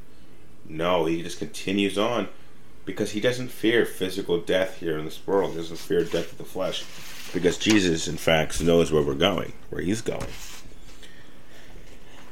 No, 0.65 1.03
he 1.05 1.21
just 1.21 1.39
continues 1.39 1.97
on 1.97 2.29
because 2.85 3.11
he 3.11 3.19
doesn't 3.19 3.49
fear 3.49 3.85
physical 3.85 4.39
death 4.39 4.77
here 4.79 4.97
in 4.97 5.03
this 5.03 5.27
world. 5.27 5.51
He 5.51 5.57
doesn't 5.57 5.75
fear 5.75 6.05
death 6.05 6.31
of 6.31 6.37
the 6.37 6.45
flesh 6.45 6.85
because 7.33 7.57
Jesus, 7.57 8.07
in 8.07 8.15
fact, 8.15 8.61
knows 8.61 8.93
where 8.93 9.03
we're 9.03 9.13
going, 9.13 9.51
where 9.69 9.81
he's 9.81 10.01
going. 10.01 10.29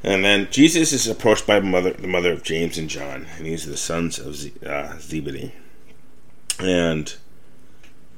And 0.02 0.24
then 0.24 0.48
Jesus 0.50 0.94
is 0.94 1.08
approached 1.08 1.46
by 1.46 1.60
mother, 1.60 1.92
the 1.92 2.08
mother 2.08 2.32
of 2.32 2.42
James 2.42 2.78
and 2.78 2.90
John, 2.90 3.28
and 3.36 3.46
these 3.46 3.68
are 3.68 3.72
the 3.72 3.76
sons 3.76 4.18
of 4.18 4.66
uh, 4.66 4.98
Zebedee. 5.00 5.52
And 6.58 7.14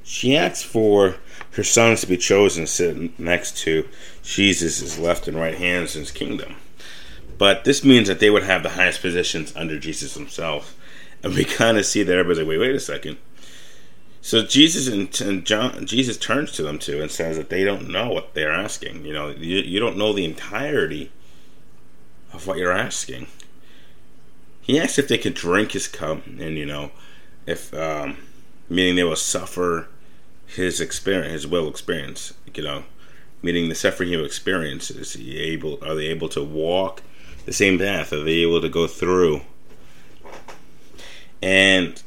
she 0.04 0.36
asks 0.36 0.62
for 0.62 1.16
her 1.52 1.64
sons 1.64 2.02
to 2.02 2.06
be 2.06 2.16
chosen 2.16 2.66
to 2.66 2.70
sit 2.70 3.18
next 3.18 3.56
to 3.58 3.88
Jesus' 4.22 4.96
left 4.96 5.26
and 5.26 5.36
right 5.36 5.58
hands 5.58 5.96
in 5.96 6.02
his 6.02 6.12
kingdom. 6.12 6.54
But 7.40 7.64
this 7.64 7.82
means 7.82 8.06
that 8.08 8.20
they 8.20 8.28
would 8.28 8.42
have 8.42 8.62
the 8.62 8.68
highest 8.68 9.00
positions 9.00 9.56
under 9.56 9.78
Jesus 9.78 10.12
himself. 10.12 10.76
And 11.22 11.34
we 11.34 11.44
kind 11.46 11.78
of 11.78 11.86
see 11.86 12.02
that 12.02 12.12
everybody's 12.12 12.40
like, 12.40 12.48
wait, 12.48 12.58
wait 12.58 12.76
a 12.76 12.80
second. 12.80 13.16
So 14.20 14.44
Jesus 14.44 14.88
and, 14.88 15.18
and, 15.22 15.46
John, 15.46 15.86
Jesus 15.86 16.18
turns 16.18 16.52
to 16.52 16.62
them 16.62 16.78
too 16.78 17.00
and 17.00 17.10
says 17.10 17.38
that 17.38 17.48
they 17.48 17.64
don't 17.64 17.88
know 17.88 18.10
what 18.10 18.34
they're 18.34 18.52
asking. 18.52 19.06
You 19.06 19.14
know, 19.14 19.28
you, 19.30 19.56
you 19.60 19.80
don't 19.80 19.96
know 19.96 20.12
the 20.12 20.26
entirety 20.26 21.10
of 22.30 22.46
what 22.46 22.58
you're 22.58 22.76
asking. 22.76 23.26
He 24.60 24.78
asks 24.78 24.98
if 24.98 25.08
they 25.08 25.16
could 25.16 25.32
drink 25.32 25.72
his 25.72 25.88
cup, 25.88 26.26
and 26.26 26.58
you 26.58 26.66
know, 26.66 26.90
if 27.46 27.72
um, 27.72 28.18
meaning 28.68 28.96
they 28.96 29.04
will 29.04 29.16
suffer 29.16 29.88
his 30.46 30.78
experience, 30.78 31.32
his 31.32 31.46
will 31.46 31.68
experience. 31.68 32.34
You 32.54 32.62
know, 32.62 32.84
meaning 33.40 33.70
the 33.70 33.74
suffering 33.74 34.10
he 34.10 34.16
will 34.18 34.26
experience. 34.26 34.90
Is 34.90 35.14
he 35.14 35.38
able? 35.38 35.82
Are 35.82 35.94
they 35.94 36.08
able 36.08 36.28
to 36.28 36.44
walk 36.44 37.02
the 37.50 37.54
same 37.54 37.80
path 37.80 38.12
are 38.12 38.22
they 38.22 38.42
able 38.42 38.60
to 38.60 38.68
go 38.68 38.86
through? 38.86 39.40
And 41.42 42.00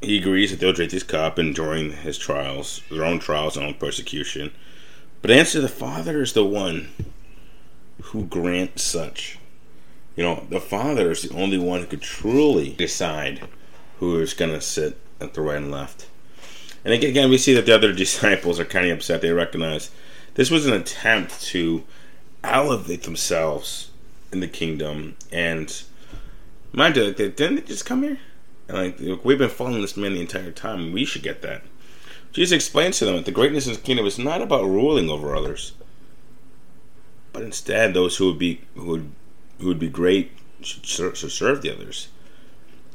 he 0.00 0.18
agrees 0.18 0.50
that 0.50 0.58
they'll 0.58 0.72
drink 0.72 0.90
his 0.90 1.04
cup 1.04 1.38
and 1.38 1.54
during 1.54 1.92
his 1.92 2.18
trials, 2.18 2.82
their 2.90 3.04
own 3.04 3.20
trials, 3.20 3.54
their 3.54 3.62
own 3.62 3.74
persecution. 3.74 4.50
But 5.22 5.30
answer 5.30 5.60
the 5.60 5.68
Father 5.68 6.20
is 6.20 6.32
the 6.32 6.44
one 6.44 6.88
who 8.06 8.24
grants 8.24 8.82
such. 8.82 9.38
You 10.16 10.24
know, 10.24 10.46
the 10.50 10.60
Father 10.60 11.12
is 11.12 11.22
the 11.22 11.32
only 11.32 11.58
one 11.58 11.78
who 11.78 11.86
could 11.86 12.02
truly 12.02 12.70
decide 12.72 13.46
who 14.00 14.18
is 14.18 14.34
going 14.34 14.50
to 14.50 14.60
sit 14.60 14.98
at 15.20 15.32
the 15.32 15.42
right 15.42 15.58
and 15.58 15.70
left. 15.70 16.08
And 16.84 16.92
again, 16.92 17.30
we 17.30 17.38
see 17.38 17.54
that 17.54 17.66
the 17.66 17.74
other 17.74 17.92
disciples 18.04 18.58
are 18.58 18.64
kind 18.64 18.86
of 18.86 18.98
upset. 18.98 19.20
They 19.20 19.30
recognize 19.30 19.92
this 20.34 20.50
was 20.50 20.66
an 20.66 20.72
attempt 20.72 21.40
to 21.42 21.84
elevate 22.42 23.04
themselves 23.04 23.90
in 24.32 24.40
the 24.40 24.48
kingdom. 24.48 25.16
And 25.32 25.82
mind 26.72 26.96
you, 26.96 27.04
like, 27.04 27.16
didn't 27.16 27.56
they 27.56 27.62
just 27.62 27.86
come 27.86 28.02
here? 28.02 28.18
And 28.68 28.76
like 28.76 29.24
we've 29.24 29.38
been 29.38 29.48
following 29.48 29.80
this 29.80 29.96
man 29.96 30.14
the 30.14 30.20
entire 30.20 30.52
time. 30.52 30.92
We 30.92 31.04
should 31.04 31.22
get 31.22 31.42
that. 31.42 31.62
Jesus 32.32 32.54
explains 32.54 32.98
to 32.98 33.06
them 33.06 33.16
that 33.16 33.24
the 33.24 33.32
greatness 33.32 33.66
of 33.66 33.76
the 33.76 33.82
kingdom 33.82 34.06
is 34.06 34.18
not 34.18 34.42
about 34.42 34.64
ruling 34.64 35.08
over 35.08 35.34
others, 35.34 35.72
but 37.32 37.42
instead 37.42 37.94
those 37.94 38.16
who 38.16 38.26
would 38.26 38.38
be 38.38 38.60
who 38.74 38.86
would 38.86 39.10
who 39.58 39.68
would 39.68 39.78
be 39.78 39.88
great 39.88 40.32
should 40.60 40.84
should 40.84 41.32
serve 41.32 41.62
the 41.62 41.72
others, 41.72 42.08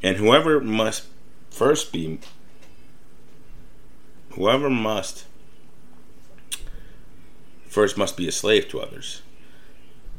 and 0.02 0.16
whoever 0.16 0.60
must 0.60 1.06
first 1.50 1.92
be 1.92 2.20
whoever 4.30 4.70
must 4.70 5.24
first 7.68 7.98
must 7.98 8.16
be 8.16 8.28
a 8.28 8.32
slave 8.32 8.68
to 8.68 8.80
others. 8.80 9.22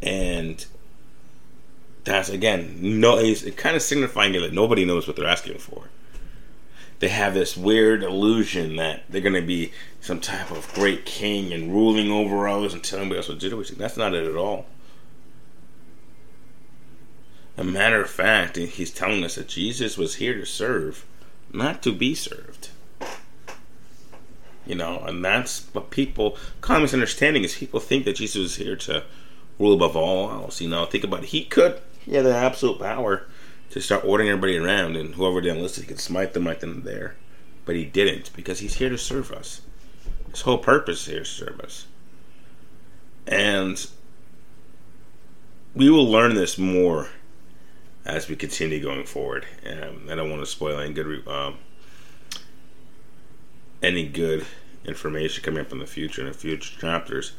And 0.01 0.65
that's 2.05 2.29
again, 2.29 2.77
no, 2.81 3.17
it's 3.17 3.49
kind 3.55 3.75
of 3.75 3.81
signifying 3.81 4.33
that 4.33 4.53
nobody 4.53 4.85
knows 4.85 5.07
what 5.07 5.15
they're 5.15 5.27
asking 5.27 5.57
for. 5.57 5.89
They 6.99 7.09
have 7.09 7.33
this 7.33 7.57
weird 7.57 8.03
illusion 8.03 8.77
that 8.77 9.03
they're 9.09 9.21
going 9.21 9.33
to 9.33 9.41
be 9.41 9.73
some 9.99 10.21
type 10.21 10.49
of 10.51 10.71
great 10.73 11.05
king 11.05 11.51
and 11.51 11.71
ruling 11.71 12.09
over 12.09 12.47
others 12.47 12.73
and 12.73 12.83
telling 12.83 13.13
else 13.13 13.27
what 13.27 13.39
to 13.41 13.49
do. 13.49 13.63
That's 13.75 13.97
not 13.97 14.13
it 14.13 14.25
at 14.25 14.37
all. 14.37 14.65
A 17.57 17.63
matter 17.63 18.01
of 18.01 18.09
fact, 18.09 18.57
he's 18.57 18.91
telling 18.91 19.23
us 19.23 19.35
that 19.35 19.47
Jesus 19.47 19.97
was 19.97 20.15
here 20.15 20.35
to 20.35 20.45
serve, 20.45 21.05
not 21.51 21.81
to 21.83 21.93
be 21.93 22.13
served. 22.13 22.69
You 24.65 24.75
know, 24.75 24.99
and 24.99 25.23
that's 25.23 25.67
what 25.73 25.89
people, 25.89 26.37
common 26.61 26.83
misunderstanding 26.83 27.43
is 27.43 27.55
people 27.55 27.79
think 27.79 28.05
that 28.05 28.15
Jesus 28.15 28.41
was 28.41 28.55
here 28.55 28.75
to 28.77 29.03
rule 29.59 29.73
above 29.73 29.95
all 29.95 30.31
else. 30.31 30.59
You 30.59 30.69
know, 30.69 30.85
think 30.85 31.03
about 31.03 31.23
it. 31.23 31.27
He 31.27 31.45
could, 31.45 31.79
he 32.05 32.15
had 32.15 32.25
the 32.25 32.35
absolute 32.35 32.79
power 32.79 33.27
to 33.71 33.81
start 33.81 34.05
ordering 34.05 34.29
everybody 34.29 34.57
around, 34.57 34.95
and 34.95 35.15
whoever 35.15 35.41
didn't 35.41 35.61
listen, 35.61 35.83
he 35.83 35.87
could 35.87 35.99
smite 35.99 36.33
them 36.33 36.47
right 36.47 36.59
then 36.59 36.69
and 36.69 36.83
there. 36.83 37.15
But 37.65 37.75
he 37.75 37.83
didn't 37.83 38.31
because 38.35 38.59
he's 38.59 38.75
here 38.75 38.89
to 38.89 38.97
serve 38.97 39.31
us. 39.31 39.61
His 40.29 40.41
whole 40.41 40.59
purpose 40.59 41.01
is 41.01 41.07
here 41.07 41.19
to 41.19 41.25
serve 41.25 41.59
us. 41.61 41.87
And 43.25 43.85
we 45.73 45.89
will 45.89 46.07
learn 46.07 46.35
this 46.35 46.59
more 46.59 47.09
as 48.05 48.29
we 48.29 48.35
continue 48.35 48.81
going 48.81 49.05
forward. 49.05 49.47
And 49.63 50.11
I 50.11 50.15
don't 50.15 50.29
want 50.29 50.43
to 50.43 50.45
spoil 50.45 50.79
any 50.79 50.93
good 50.93 51.27
um, 51.27 51.57
any 53.81 54.07
good 54.07 54.45
information 54.85 55.43
coming 55.43 55.61
up 55.61 55.71
in 55.71 55.79
the 55.79 55.87
future 55.87 56.21
in 56.21 56.27
the 56.27 56.33
future 56.33 56.79
chapters. 56.79 57.33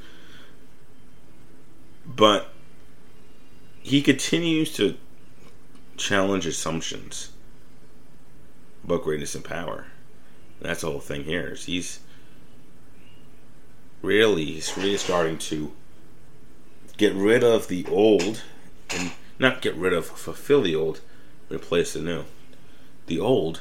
But 2.04 2.52
he 3.86 4.02
continues 4.02 4.72
to 4.72 4.96
challenge 5.96 6.44
assumptions 6.44 7.30
about 8.82 9.04
greatness 9.04 9.36
and 9.36 9.44
power. 9.44 9.86
And 10.58 10.68
that's 10.68 10.80
the 10.80 10.90
whole 10.90 10.98
thing 10.98 11.22
here. 11.22 11.50
Is 11.50 11.66
he's 11.66 12.00
really 14.02 14.44
he's 14.44 14.76
really 14.76 14.96
starting 14.96 15.38
to 15.38 15.70
get 16.96 17.14
rid 17.14 17.44
of 17.44 17.68
the 17.68 17.86
old 17.86 18.42
and 18.90 19.12
not 19.38 19.62
get 19.62 19.76
rid 19.76 19.92
of 19.92 20.06
fulfill 20.06 20.62
the 20.62 20.74
old, 20.74 21.00
replace 21.48 21.92
the 21.92 22.00
new. 22.00 22.24
The 23.06 23.20
old 23.20 23.60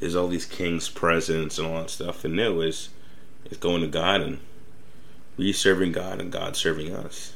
is 0.00 0.16
all 0.16 0.26
these 0.26 0.44
kings, 0.44 0.88
presidents, 0.88 1.56
and 1.56 1.68
all 1.68 1.82
that 1.82 1.90
stuff. 1.90 2.22
The 2.22 2.28
new 2.28 2.62
is 2.62 2.88
is 3.44 3.58
going 3.58 3.82
to 3.82 3.86
God 3.86 4.22
and 4.22 4.40
we 5.36 5.52
serving 5.52 5.92
God 5.92 6.20
and 6.20 6.32
God 6.32 6.56
serving 6.56 6.92
us. 6.92 7.34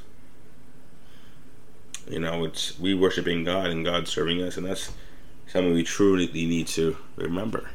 You 2.08 2.20
know, 2.20 2.44
it's 2.44 2.78
we 2.78 2.94
worshiping 2.94 3.44
God 3.44 3.66
and 3.66 3.84
God 3.84 4.06
serving 4.06 4.42
us, 4.42 4.56
and 4.56 4.66
that's 4.66 4.92
something 5.48 5.74
we 5.74 5.82
truly 5.82 6.28
need 6.28 6.68
to 6.68 6.96
remember. 7.16 7.70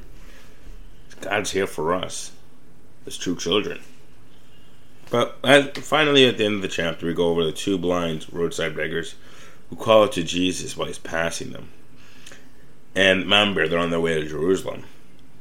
God's 1.20 1.52
here 1.52 1.68
for 1.68 1.94
us 1.94 2.32
as 3.06 3.18
true 3.18 3.36
children. 3.36 3.82
But 5.10 5.46
finally, 5.78 6.26
at 6.26 6.38
the 6.38 6.46
end 6.46 6.56
of 6.56 6.62
the 6.62 6.68
chapter, 6.70 7.06
we 7.06 7.14
go 7.14 7.28
over 7.28 7.44
the 7.44 7.52
two 7.52 7.78
blind 7.78 8.28
roadside 8.32 8.76
beggars 8.76 9.16
who 9.70 9.76
call 9.76 10.04
out 10.04 10.14
to 10.14 10.24
Jesus 10.24 10.78
while 10.78 10.88
he's 10.88 10.98
passing 10.98 11.52
them. 11.52 11.70
And 12.96 13.24
remember, 13.24 13.68
they're 13.68 13.80
on 13.80 13.90
their 13.90 14.00
way 14.00 14.20
to 14.20 14.28
Jerusalem. 14.28 14.86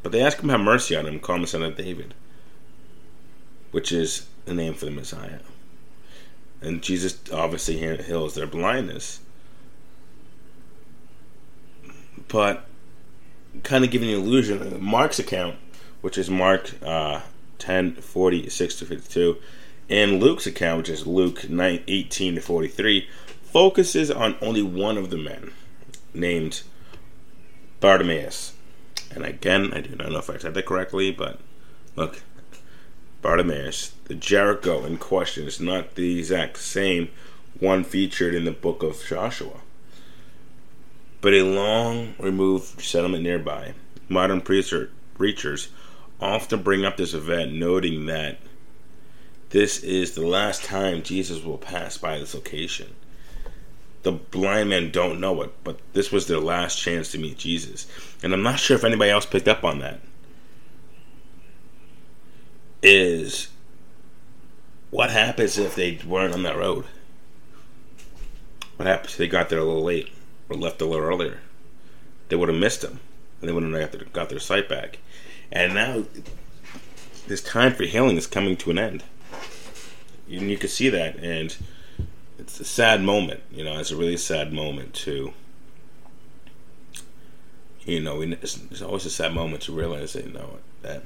But 0.02 0.12
they 0.12 0.22
ask 0.22 0.40
him 0.40 0.48
have 0.48 0.60
mercy 0.60 0.96
on 0.96 1.06
him, 1.06 1.20
call 1.20 1.36
him 1.36 1.42
the 1.42 1.48
son 1.48 1.62
of 1.62 1.76
David, 1.76 2.14
which 3.70 3.92
is 3.92 4.26
the 4.44 4.54
name 4.54 4.74
for 4.74 4.86
the 4.86 4.90
Messiah. 4.90 5.38
And 6.60 6.82
Jesus 6.82 7.18
obviously 7.32 7.78
heals 8.02 8.34
their 8.34 8.46
blindness. 8.46 9.20
But 12.28 12.64
kind 13.62 13.84
of 13.84 13.90
giving 13.90 14.08
the 14.08 14.14
illusion, 14.14 14.82
Mark's 14.82 15.18
account, 15.18 15.56
which 16.00 16.18
is 16.18 16.30
Mark 16.30 16.70
uh, 16.82 17.22
10 17.58 17.94
46 17.94 18.76
to 18.76 18.84
52, 18.86 19.36
and 19.88 20.20
Luke's 20.20 20.46
account, 20.46 20.78
which 20.78 20.88
is 20.88 21.06
Luke 21.06 21.48
9, 21.48 21.82
18 21.86 22.34
to 22.36 22.40
43, 22.40 23.08
focuses 23.42 24.10
on 24.10 24.36
only 24.40 24.62
one 24.62 24.96
of 24.96 25.10
the 25.10 25.18
men 25.18 25.52
named 26.14 26.62
Bartimaeus. 27.80 28.52
And 29.10 29.24
again, 29.24 29.72
I 29.72 29.80
do 29.80 29.96
not 29.96 30.12
know 30.12 30.18
if 30.18 30.30
I 30.30 30.38
said 30.38 30.54
that 30.54 30.66
correctly, 30.66 31.10
but 31.10 31.40
look, 31.96 32.22
Bartimaeus, 33.22 33.92
the 34.04 34.14
Jericho 34.14 34.84
in 34.84 34.96
question 34.96 35.46
is 35.46 35.60
not 35.60 35.94
the 35.94 36.18
exact 36.18 36.56
same 36.56 37.10
one 37.58 37.84
featured 37.84 38.34
in 38.34 38.46
the 38.46 38.50
book 38.50 38.82
of 38.82 39.04
Joshua, 39.06 39.60
but 41.20 41.34
a 41.34 41.42
long 41.42 42.14
removed 42.18 42.80
settlement 42.80 43.22
nearby. 43.22 43.74
Modern 44.08 44.40
preachers 44.40 45.68
often 46.20 46.62
bring 46.62 46.84
up 46.84 46.96
this 46.96 47.12
event, 47.12 47.52
noting 47.52 48.06
that 48.06 48.38
this 49.50 49.82
is 49.82 50.12
the 50.12 50.26
last 50.26 50.64
time 50.64 51.02
Jesus 51.02 51.44
will 51.44 51.58
pass 51.58 51.98
by 51.98 52.18
this 52.18 52.34
location. 52.34 52.94
The 54.02 54.12
blind 54.12 54.70
men 54.70 54.90
don't 54.90 55.20
know 55.20 55.42
it, 55.42 55.52
but 55.62 55.78
this 55.92 56.10
was 56.10 56.26
their 56.26 56.38
last 56.38 56.78
chance 56.78 57.12
to 57.12 57.18
meet 57.18 57.36
Jesus. 57.36 57.86
And 58.22 58.32
I'm 58.32 58.42
not 58.42 58.58
sure 58.58 58.76
if 58.76 58.84
anybody 58.84 59.10
else 59.10 59.26
picked 59.26 59.48
up 59.48 59.62
on 59.62 59.80
that 59.80 60.00
is 62.82 63.48
what 64.90 65.10
happens 65.10 65.58
if 65.58 65.74
they 65.74 66.00
weren't 66.06 66.34
on 66.34 66.42
that 66.42 66.56
road? 66.56 66.84
What 68.76 68.86
happens 68.86 69.12
if 69.12 69.18
they 69.18 69.28
got 69.28 69.48
there 69.48 69.58
a 69.58 69.64
little 69.64 69.84
late 69.84 70.10
or 70.48 70.56
left 70.56 70.80
a 70.80 70.86
little 70.86 71.04
earlier? 71.04 71.38
They 72.28 72.36
would 72.36 72.48
have 72.48 72.58
missed 72.58 72.80
them, 72.80 73.00
and 73.40 73.48
they 73.48 73.52
wouldn't 73.52 73.74
have 73.74 74.12
got 74.12 74.28
their, 74.28 74.38
sight 74.38 74.68
back. 74.68 74.98
And 75.52 75.74
now 75.74 76.04
this 77.26 77.42
time 77.42 77.74
for 77.74 77.84
healing 77.84 78.16
is 78.16 78.26
coming 78.26 78.56
to 78.56 78.70
an 78.70 78.78
end. 78.78 79.04
And 80.30 80.50
you 80.50 80.56
can 80.56 80.68
see 80.68 80.88
that, 80.88 81.16
and 81.16 81.56
it's 82.38 82.58
a 82.60 82.64
sad 82.64 83.02
moment. 83.02 83.42
You 83.52 83.64
know, 83.64 83.78
it's 83.78 83.90
a 83.90 83.96
really 83.96 84.16
sad 84.16 84.52
moment 84.52 84.94
to. 84.94 85.32
You 87.84 88.00
know, 88.00 88.20
it's, 88.20 88.60
it's 88.70 88.82
always 88.82 89.06
a 89.06 89.10
sad 89.10 89.34
moment 89.34 89.62
to 89.62 89.72
realize 89.72 90.12
that 90.12 90.26
you 90.26 90.32
know 90.32 90.58
that 90.82 91.04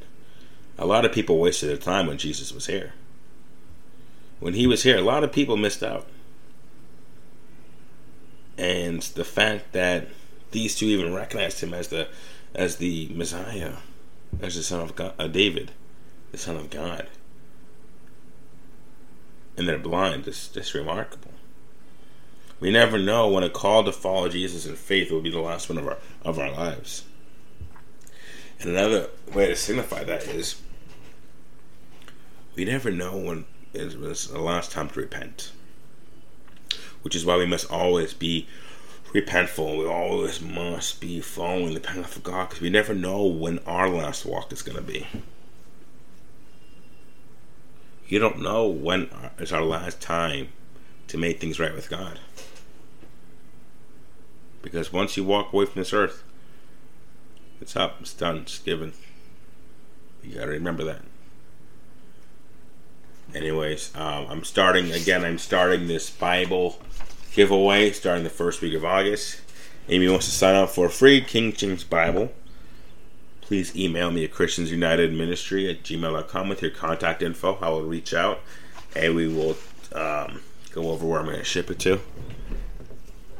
a 0.78 0.87
lot 0.87 1.04
of 1.04 1.12
people 1.12 1.38
wasted 1.38 1.68
their 1.68 1.76
time 1.76 2.06
when 2.06 2.18
Jesus 2.18 2.52
was 2.52 2.66
here. 2.66 2.94
When 4.40 4.54
he 4.54 4.66
was 4.66 4.82
here, 4.82 4.98
a 4.98 5.02
lot 5.02 5.24
of 5.24 5.32
people 5.32 5.56
missed 5.56 5.82
out. 5.82 6.06
And 8.58 9.02
the 9.02 9.24
fact 9.24 9.72
that 9.72 10.08
these 10.50 10.76
two 10.76 10.87
even 10.87 11.14
recognized 11.14 11.60
him 11.60 11.74
as 11.74 11.88
the 11.88 12.08
as 12.54 12.76
the 12.76 13.08
Messiah, 13.12 13.74
as 14.40 14.54
the 14.54 14.62
son 14.62 14.80
of 14.80 14.94
God, 14.94 15.12
uh, 15.18 15.26
David, 15.26 15.72
the 16.30 16.38
son 16.38 16.56
of 16.56 16.70
God, 16.70 17.08
and 19.56 19.68
they're 19.68 19.78
blind 19.78 20.28
is 20.28 20.48
just 20.48 20.74
remarkable. 20.74 21.32
We 22.60 22.70
never 22.70 22.98
know 22.98 23.28
when 23.28 23.42
a 23.42 23.50
call 23.50 23.82
to 23.84 23.92
follow 23.92 24.28
Jesus 24.28 24.66
in 24.66 24.76
faith 24.76 25.10
will 25.10 25.20
be 25.20 25.30
the 25.30 25.40
last 25.40 25.68
one 25.68 25.78
of 25.78 25.87
our 25.87 25.98
of 26.24 26.38
our 26.38 26.50
lives. 26.50 27.04
And 28.60 28.70
another 28.70 29.08
way 29.32 29.46
to 29.46 29.56
signify 29.56 30.04
that 30.04 30.26
is 30.26 30.60
we 32.54 32.64
never 32.64 32.90
know 32.90 33.16
when 33.16 33.44
was 33.74 34.28
the 34.28 34.40
last 34.40 34.70
time 34.70 34.88
to 34.88 35.00
repent. 35.00 35.52
Which 37.02 37.14
is 37.14 37.24
why 37.24 37.36
we 37.36 37.46
must 37.46 37.70
always 37.70 38.14
be 38.14 38.48
repentful. 39.12 39.78
We 39.78 39.86
always 39.86 40.40
must 40.40 41.00
be 41.00 41.20
following 41.20 41.74
the 41.74 41.80
path 41.80 42.16
of 42.16 42.22
God 42.22 42.48
because 42.48 42.62
we 42.62 42.70
never 42.70 42.94
know 42.94 43.24
when 43.24 43.58
our 43.60 43.88
last 43.88 44.24
walk 44.24 44.52
is 44.52 44.62
going 44.62 44.76
to 44.76 44.82
be. 44.82 45.06
You 48.06 48.18
don't 48.18 48.42
know 48.42 48.66
when 48.68 49.08
is 49.38 49.52
our 49.52 49.62
last 49.64 50.00
time 50.00 50.48
to 51.08 51.18
make 51.18 51.40
things 51.40 51.58
right 51.58 51.74
with 51.74 51.90
God. 51.90 52.20
Because 54.62 54.92
once 54.92 55.16
you 55.16 55.24
walk 55.24 55.52
away 55.52 55.66
from 55.66 55.80
this 55.80 55.92
earth, 55.92 56.22
it's 57.60 57.76
it's 57.76 58.58
given. 58.58 58.92
You 60.22 60.34
got 60.36 60.46
to 60.46 60.50
remember 60.50 60.84
that 60.84 61.02
anyways, 63.34 63.94
um, 63.94 64.26
I'm 64.28 64.44
starting 64.44 64.92
again. 64.92 65.24
I'm 65.24 65.38
starting 65.38 65.86
this 65.86 66.10
Bible 66.10 66.78
giveaway 67.32 67.90
starting 67.90 68.24
the 68.24 68.30
first 68.30 68.60
week 68.60 68.74
of 68.74 68.84
August. 68.84 69.40
Amy 69.88 70.08
wants 70.08 70.26
to 70.26 70.32
sign 70.32 70.54
up 70.54 70.70
for 70.70 70.86
a 70.86 70.90
free 70.90 71.20
King 71.20 71.52
James 71.52 71.84
Bible. 71.84 72.32
Please 73.40 73.76
email 73.76 74.10
me 74.10 74.24
at 74.24 74.30
Christians 74.30 74.70
United 74.70 75.12
Ministry 75.12 75.68
at 75.68 75.82
gmail.com 75.82 76.48
with 76.48 76.62
your 76.62 76.70
contact 76.70 77.22
info. 77.22 77.58
I 77.60 77.68
will 77.68 77.82
reach 77.82 78.14
out 78.14 78.40
and 78.96 79.14
we 79.14 79.28
will 79.28 79.56
um, 79.92 80.40
go 80.70 80.90
over 80.90 81.06
where 81.06 81.20
I'm 81.20 81.26
going 81.26 81.38
to 81.38 81.44
ship 81.44 81.70
it 81.70 81.78
to. 81.80 82.00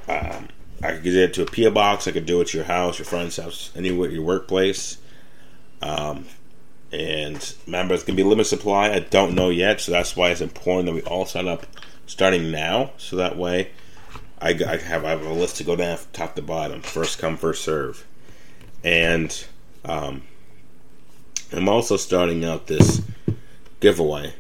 Um, 0.07 0.49
I 0.85 0.93
could 0.93 1.03
get 1.03 1.15
it 1.15 1.35
to 1.35 1.43
a 1.43 1.47
PO 1.47 1.71
box. 1.71 2.07
I 2.07 2.13
could 2.13 2.27
do 2.27 2.41
it 2.41 2.49
to 2.49 2.59
your 2.59 2.67
house, 2.67 2.99
your 2.99 3.07
friend's 3.07 3.37
house, 3.37 3.73
anywhere, 3.75 4.11
your 4.11 4.23
workplace. 4.23 4.99
Um, 5.81 6.27
and 6.93 7.55
remember, 7.67 7.95
it's 7.95 8.05
gonna 8.05 8.17
be 8.17 8.23
limited 8.23 8.49
supply. 8.49 8.91
I 8.91 9.01
don't 9.01 9.35
know 9.35 9.51
yet, 9.51 9.81
so 9.81 9.93
that's 9.93 10.15
why 10.15 10.31
it's 10.31 10.41
important 10.41 10.87
that 10.87 10.95
we 10.95 11.03
all 11.03 11.27
sign 11.27 11.49
up 11.49 11.67
starting 12.07 12.51
now, 12.51 12.93
so 12.99 13.17
that 13.17 13.37
way 13.37 13.71
I, 14.41 14.51
I 14.51 14.77
have 14.77 15.05
I 15.05 15.11
have 15.11 15.25
a 15.25 15.33
list 15.33 15.57
to 15.57 15.65
go 15.65 15.75
down 15.75 15.99
top 16.13 16.35
to 16.37 16.43
bottom, 16.43 16.83
first 16.83 17.19
come, 17.19 17.37
first 17.37 17.65
serve, 17.65 18.07
and 18.83 19.47
um, 19.85 20.23
I'm 21.53 21.69
also 21.69 21.97
starting 21.97 22.45
out 22.45 22.67
this 22.67 23.01
giveaway. 23.81 24.35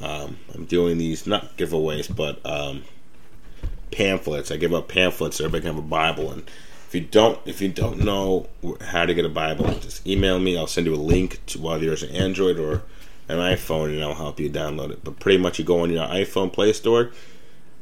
Um, 0.00 0.38
I'm 0.54 0.66
doing 0.66 0.98
these 0.98 1.26
not 1.26 1.56
giveaways, 1.56 2.14
but 2.14 2.44
um, 2.44 2.84
pamphlets. 3.90 4.50
I 4.50 4.56
give 4.56 4.74
out 4.74 4.88
pamphlets 4.88 5.40
everybody 5.40 5.62
can 5.62 5.74
have 5.74 5.84
a 5.84 5.86
Bible. 5.86 6.30
And 6.30 6.50
if 6.86 6.94
you 6.94 7.02
don't, 7.02 7.38
if 7.44 7.60
you 7.60 7.68
don't 7.68 7.98
know 8.04 8.48
how 8.80 9.04
to 9.04 9.14
get 9.14 9.24
a 9.24 9.28
Bible, 9.28 9.66
just 9.78 10.06
email 10.06 10.38
me. 10.38 10.56
I'll 10.56 10.66
send 10.66 10.86
you 10.86 10.94
a 10.94 10.96
link 10.96 11.44
to 11.46 11.60
whether 11.60 11.84
there's 11.84 12.02
an 12.02 12.14
Android 12.14 12.58
or 12.58 12.82
an 13.28 13.38
iPhone, 13.38 13.92
and 13.92 14.02
I'll 14.02 14.14
help 14.14 14.40
you 14.40 14.48
download 14.48 14.90
it. 14.90 15.04
But 15.04 15.20
pretty 15.20 15.38
much, 15.38 15.58
you 15.58 15.64
go 15.64 15.80
on 15.80 15.90
your 15.90 16.06
iPhone 16.06 16.50
Play 16.50 16.72
Store, 16.72 17.10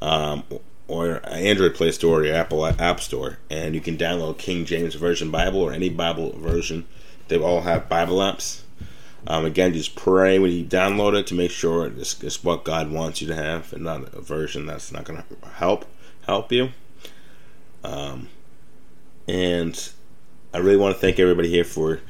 um, 0.02 0.42
or 0.88 1.20
Android 1.28 1.74
Play 1.74 1.92
Store, 1.92 2.20
or 2.20 2.24
your 2.24 2.34
Apple 2.34 2.66
App 2.66 3.00
Store, 3.00 3.38
and 3.48 3.74
you 3.74 3.80
can 3.80 3.96
download 3.96 4.38
King 4.38 4.64
James 4.64 4.96
Version 4.96 5.30
Bible 5.30 5.60
or 5.60 5.72
any 5.72 5.88
Bible 5.88 6.32
version. 6.36 6.84
They 7.28 7.38
all 7.38 7.60
have 7.60 7.88
Bible 7.88 8.18
apps. 8.18 8.62
Um, 9.28 9.44
again, 9.44 9.72
just 9.72 9.96
pray 9.96 10.38
when 10.38 10.52
you 10.52 10.64
download 10.64 11.18
it 11.18 11.26
to 11.28 11.34
make 11.34 11.50
sure 11.50 11.86
it's, 11.86 12.22
it's 12.22 12.44
what 12.44 12.64
God 12.64 12.90
wants 12.90 13.20
you 13.20 13.26
to 13.28 13.34
have, 13.34 13.72
and 13.72 13.84
not 13.84 14.14
a 14.14 14.20
version 14.20 14.66
that's 14.66 14.92
not 14.92 15.04
going 15.04 15.22
to 15.22 15.48
help 15.48 15.84
help 16.26 16.52
you. 16.52 16.70
Um, 17.84 18.28
and 19.28 19.90
I 20.52 20.58
really 20.58 20.76
want 20.76 20.94
to 20.94 21.00
thank 21.00 21.18
everybody 21.18 21.48
here 21.48 21.64
for 21.64 22.00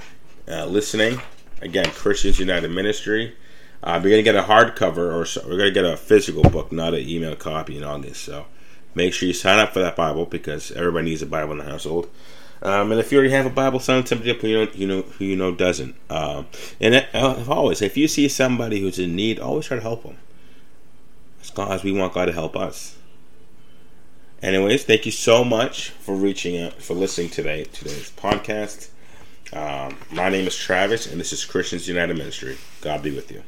uh, 0.48 0.66
listening. 0.66 1.20
Again, 1.60 1.90
Christians 1.90 2.38
United 2.38 2.70
Ministry. 2.70 3.34
Uh, 3.82 4.00
we're 4.02 4.10
going 4.10 4.16
to 4.16 4.22
get 4.22 4.34
a 4.34 4.42
hardcover, 4.42 5.14
or 5.14 5.24
so, 5.24 5.42
we're 5.44 5.58
going 5.58 5.72
to 5.72 5.80
get 5.80 5.84
a 5.84 5.96
physical 5.96 6.42
book, 6.42 6.72
not 6.72 6.94
an 6.94 7.08
email 7.08 7.36
copy 7.36 7.76
in 7.76 7.84
August. 7.84 8.22
So 8.24 8.46
make 8.94 9.12
sure 9.12 9.28
you 9.28 9.34
sign 9.34 9.58
up 9.58 9.72
for 9.72 9.80
that 9.80 9.96
Bible 9.96 10.26
because 10.26 10.72
everybody 10.72 11.06
needs 11.06 11.22
a 11.22 11.26
Bible 11.26 11.52
in 11.52 11.58
the 11.58 11.64
household. 11.64 12.08
Um, 12.62 12.90
and 12.90 12.98
if 12.98 13.12
you 13.12 13.18
already 13.18 13.34
have 13.34 13.46
a 13.46 13.50
Bible, 13.50 13.78
sign 13.78 14.04
somebody 14.06 14.30
up 14.30 14.38
who 14.38 14.48
you 14.48 14.64
know, 14.64 14.72
you 14.72 14.86
know 14.86 15.02
who 15.02 15.24
you 15.24 15.36
know 15.36 15.54
doesn't. 15.54 15.94
Um, 16.08 16.46
and 16.80 17.06
uh, 17.14 17.44
always, 17.48 17.82
if 17.82 17.96
you 17.96 18.08
see 18.08 18.28
somebody 18.28 18.80
who's 18.80 18.98
in 18.98 19.14
need, 19.14 19.38
always 19.38 19.66
try 19.66 19.76
to 19.76 19.82
help 19.82 20.02
them. 20.02 20.16
As 21.40 21.50
God, 21.50 21.84
we 21.84 21.92
want 21.92 22.14
God 22.14 22.26
to 22.26 22.32
help 22.32 22.56
us. 22.56 22.96
Anyways, 24.42 24.84
thank 24.84 25.06
you 25.06 25.12
so 25.12 25.44
much 25.44 25.90
for 25.90 26.14
reaching 26.14 26.60
out, 26.60 26.74
for 26.74 26.92
listening 26.92 27.30
today 27.30 27.64
today's 27.64 28.10
podcast. 28.10 28.90
Um, 29.52 29.96
my 30.10 30.28
name 30.28 30.46
is 30.46 30.54
Travis, 30.54 31.06
and 31.10 31.18
this 31.18 31.32
is 31.32 31.44
Christians 31.44 31.88
United 31.88 32.18
Ministry. 32.18 32.58
God 32.82 33.02
be 33.02 33.12
with 33.12 33.32
you. 33.32 33.42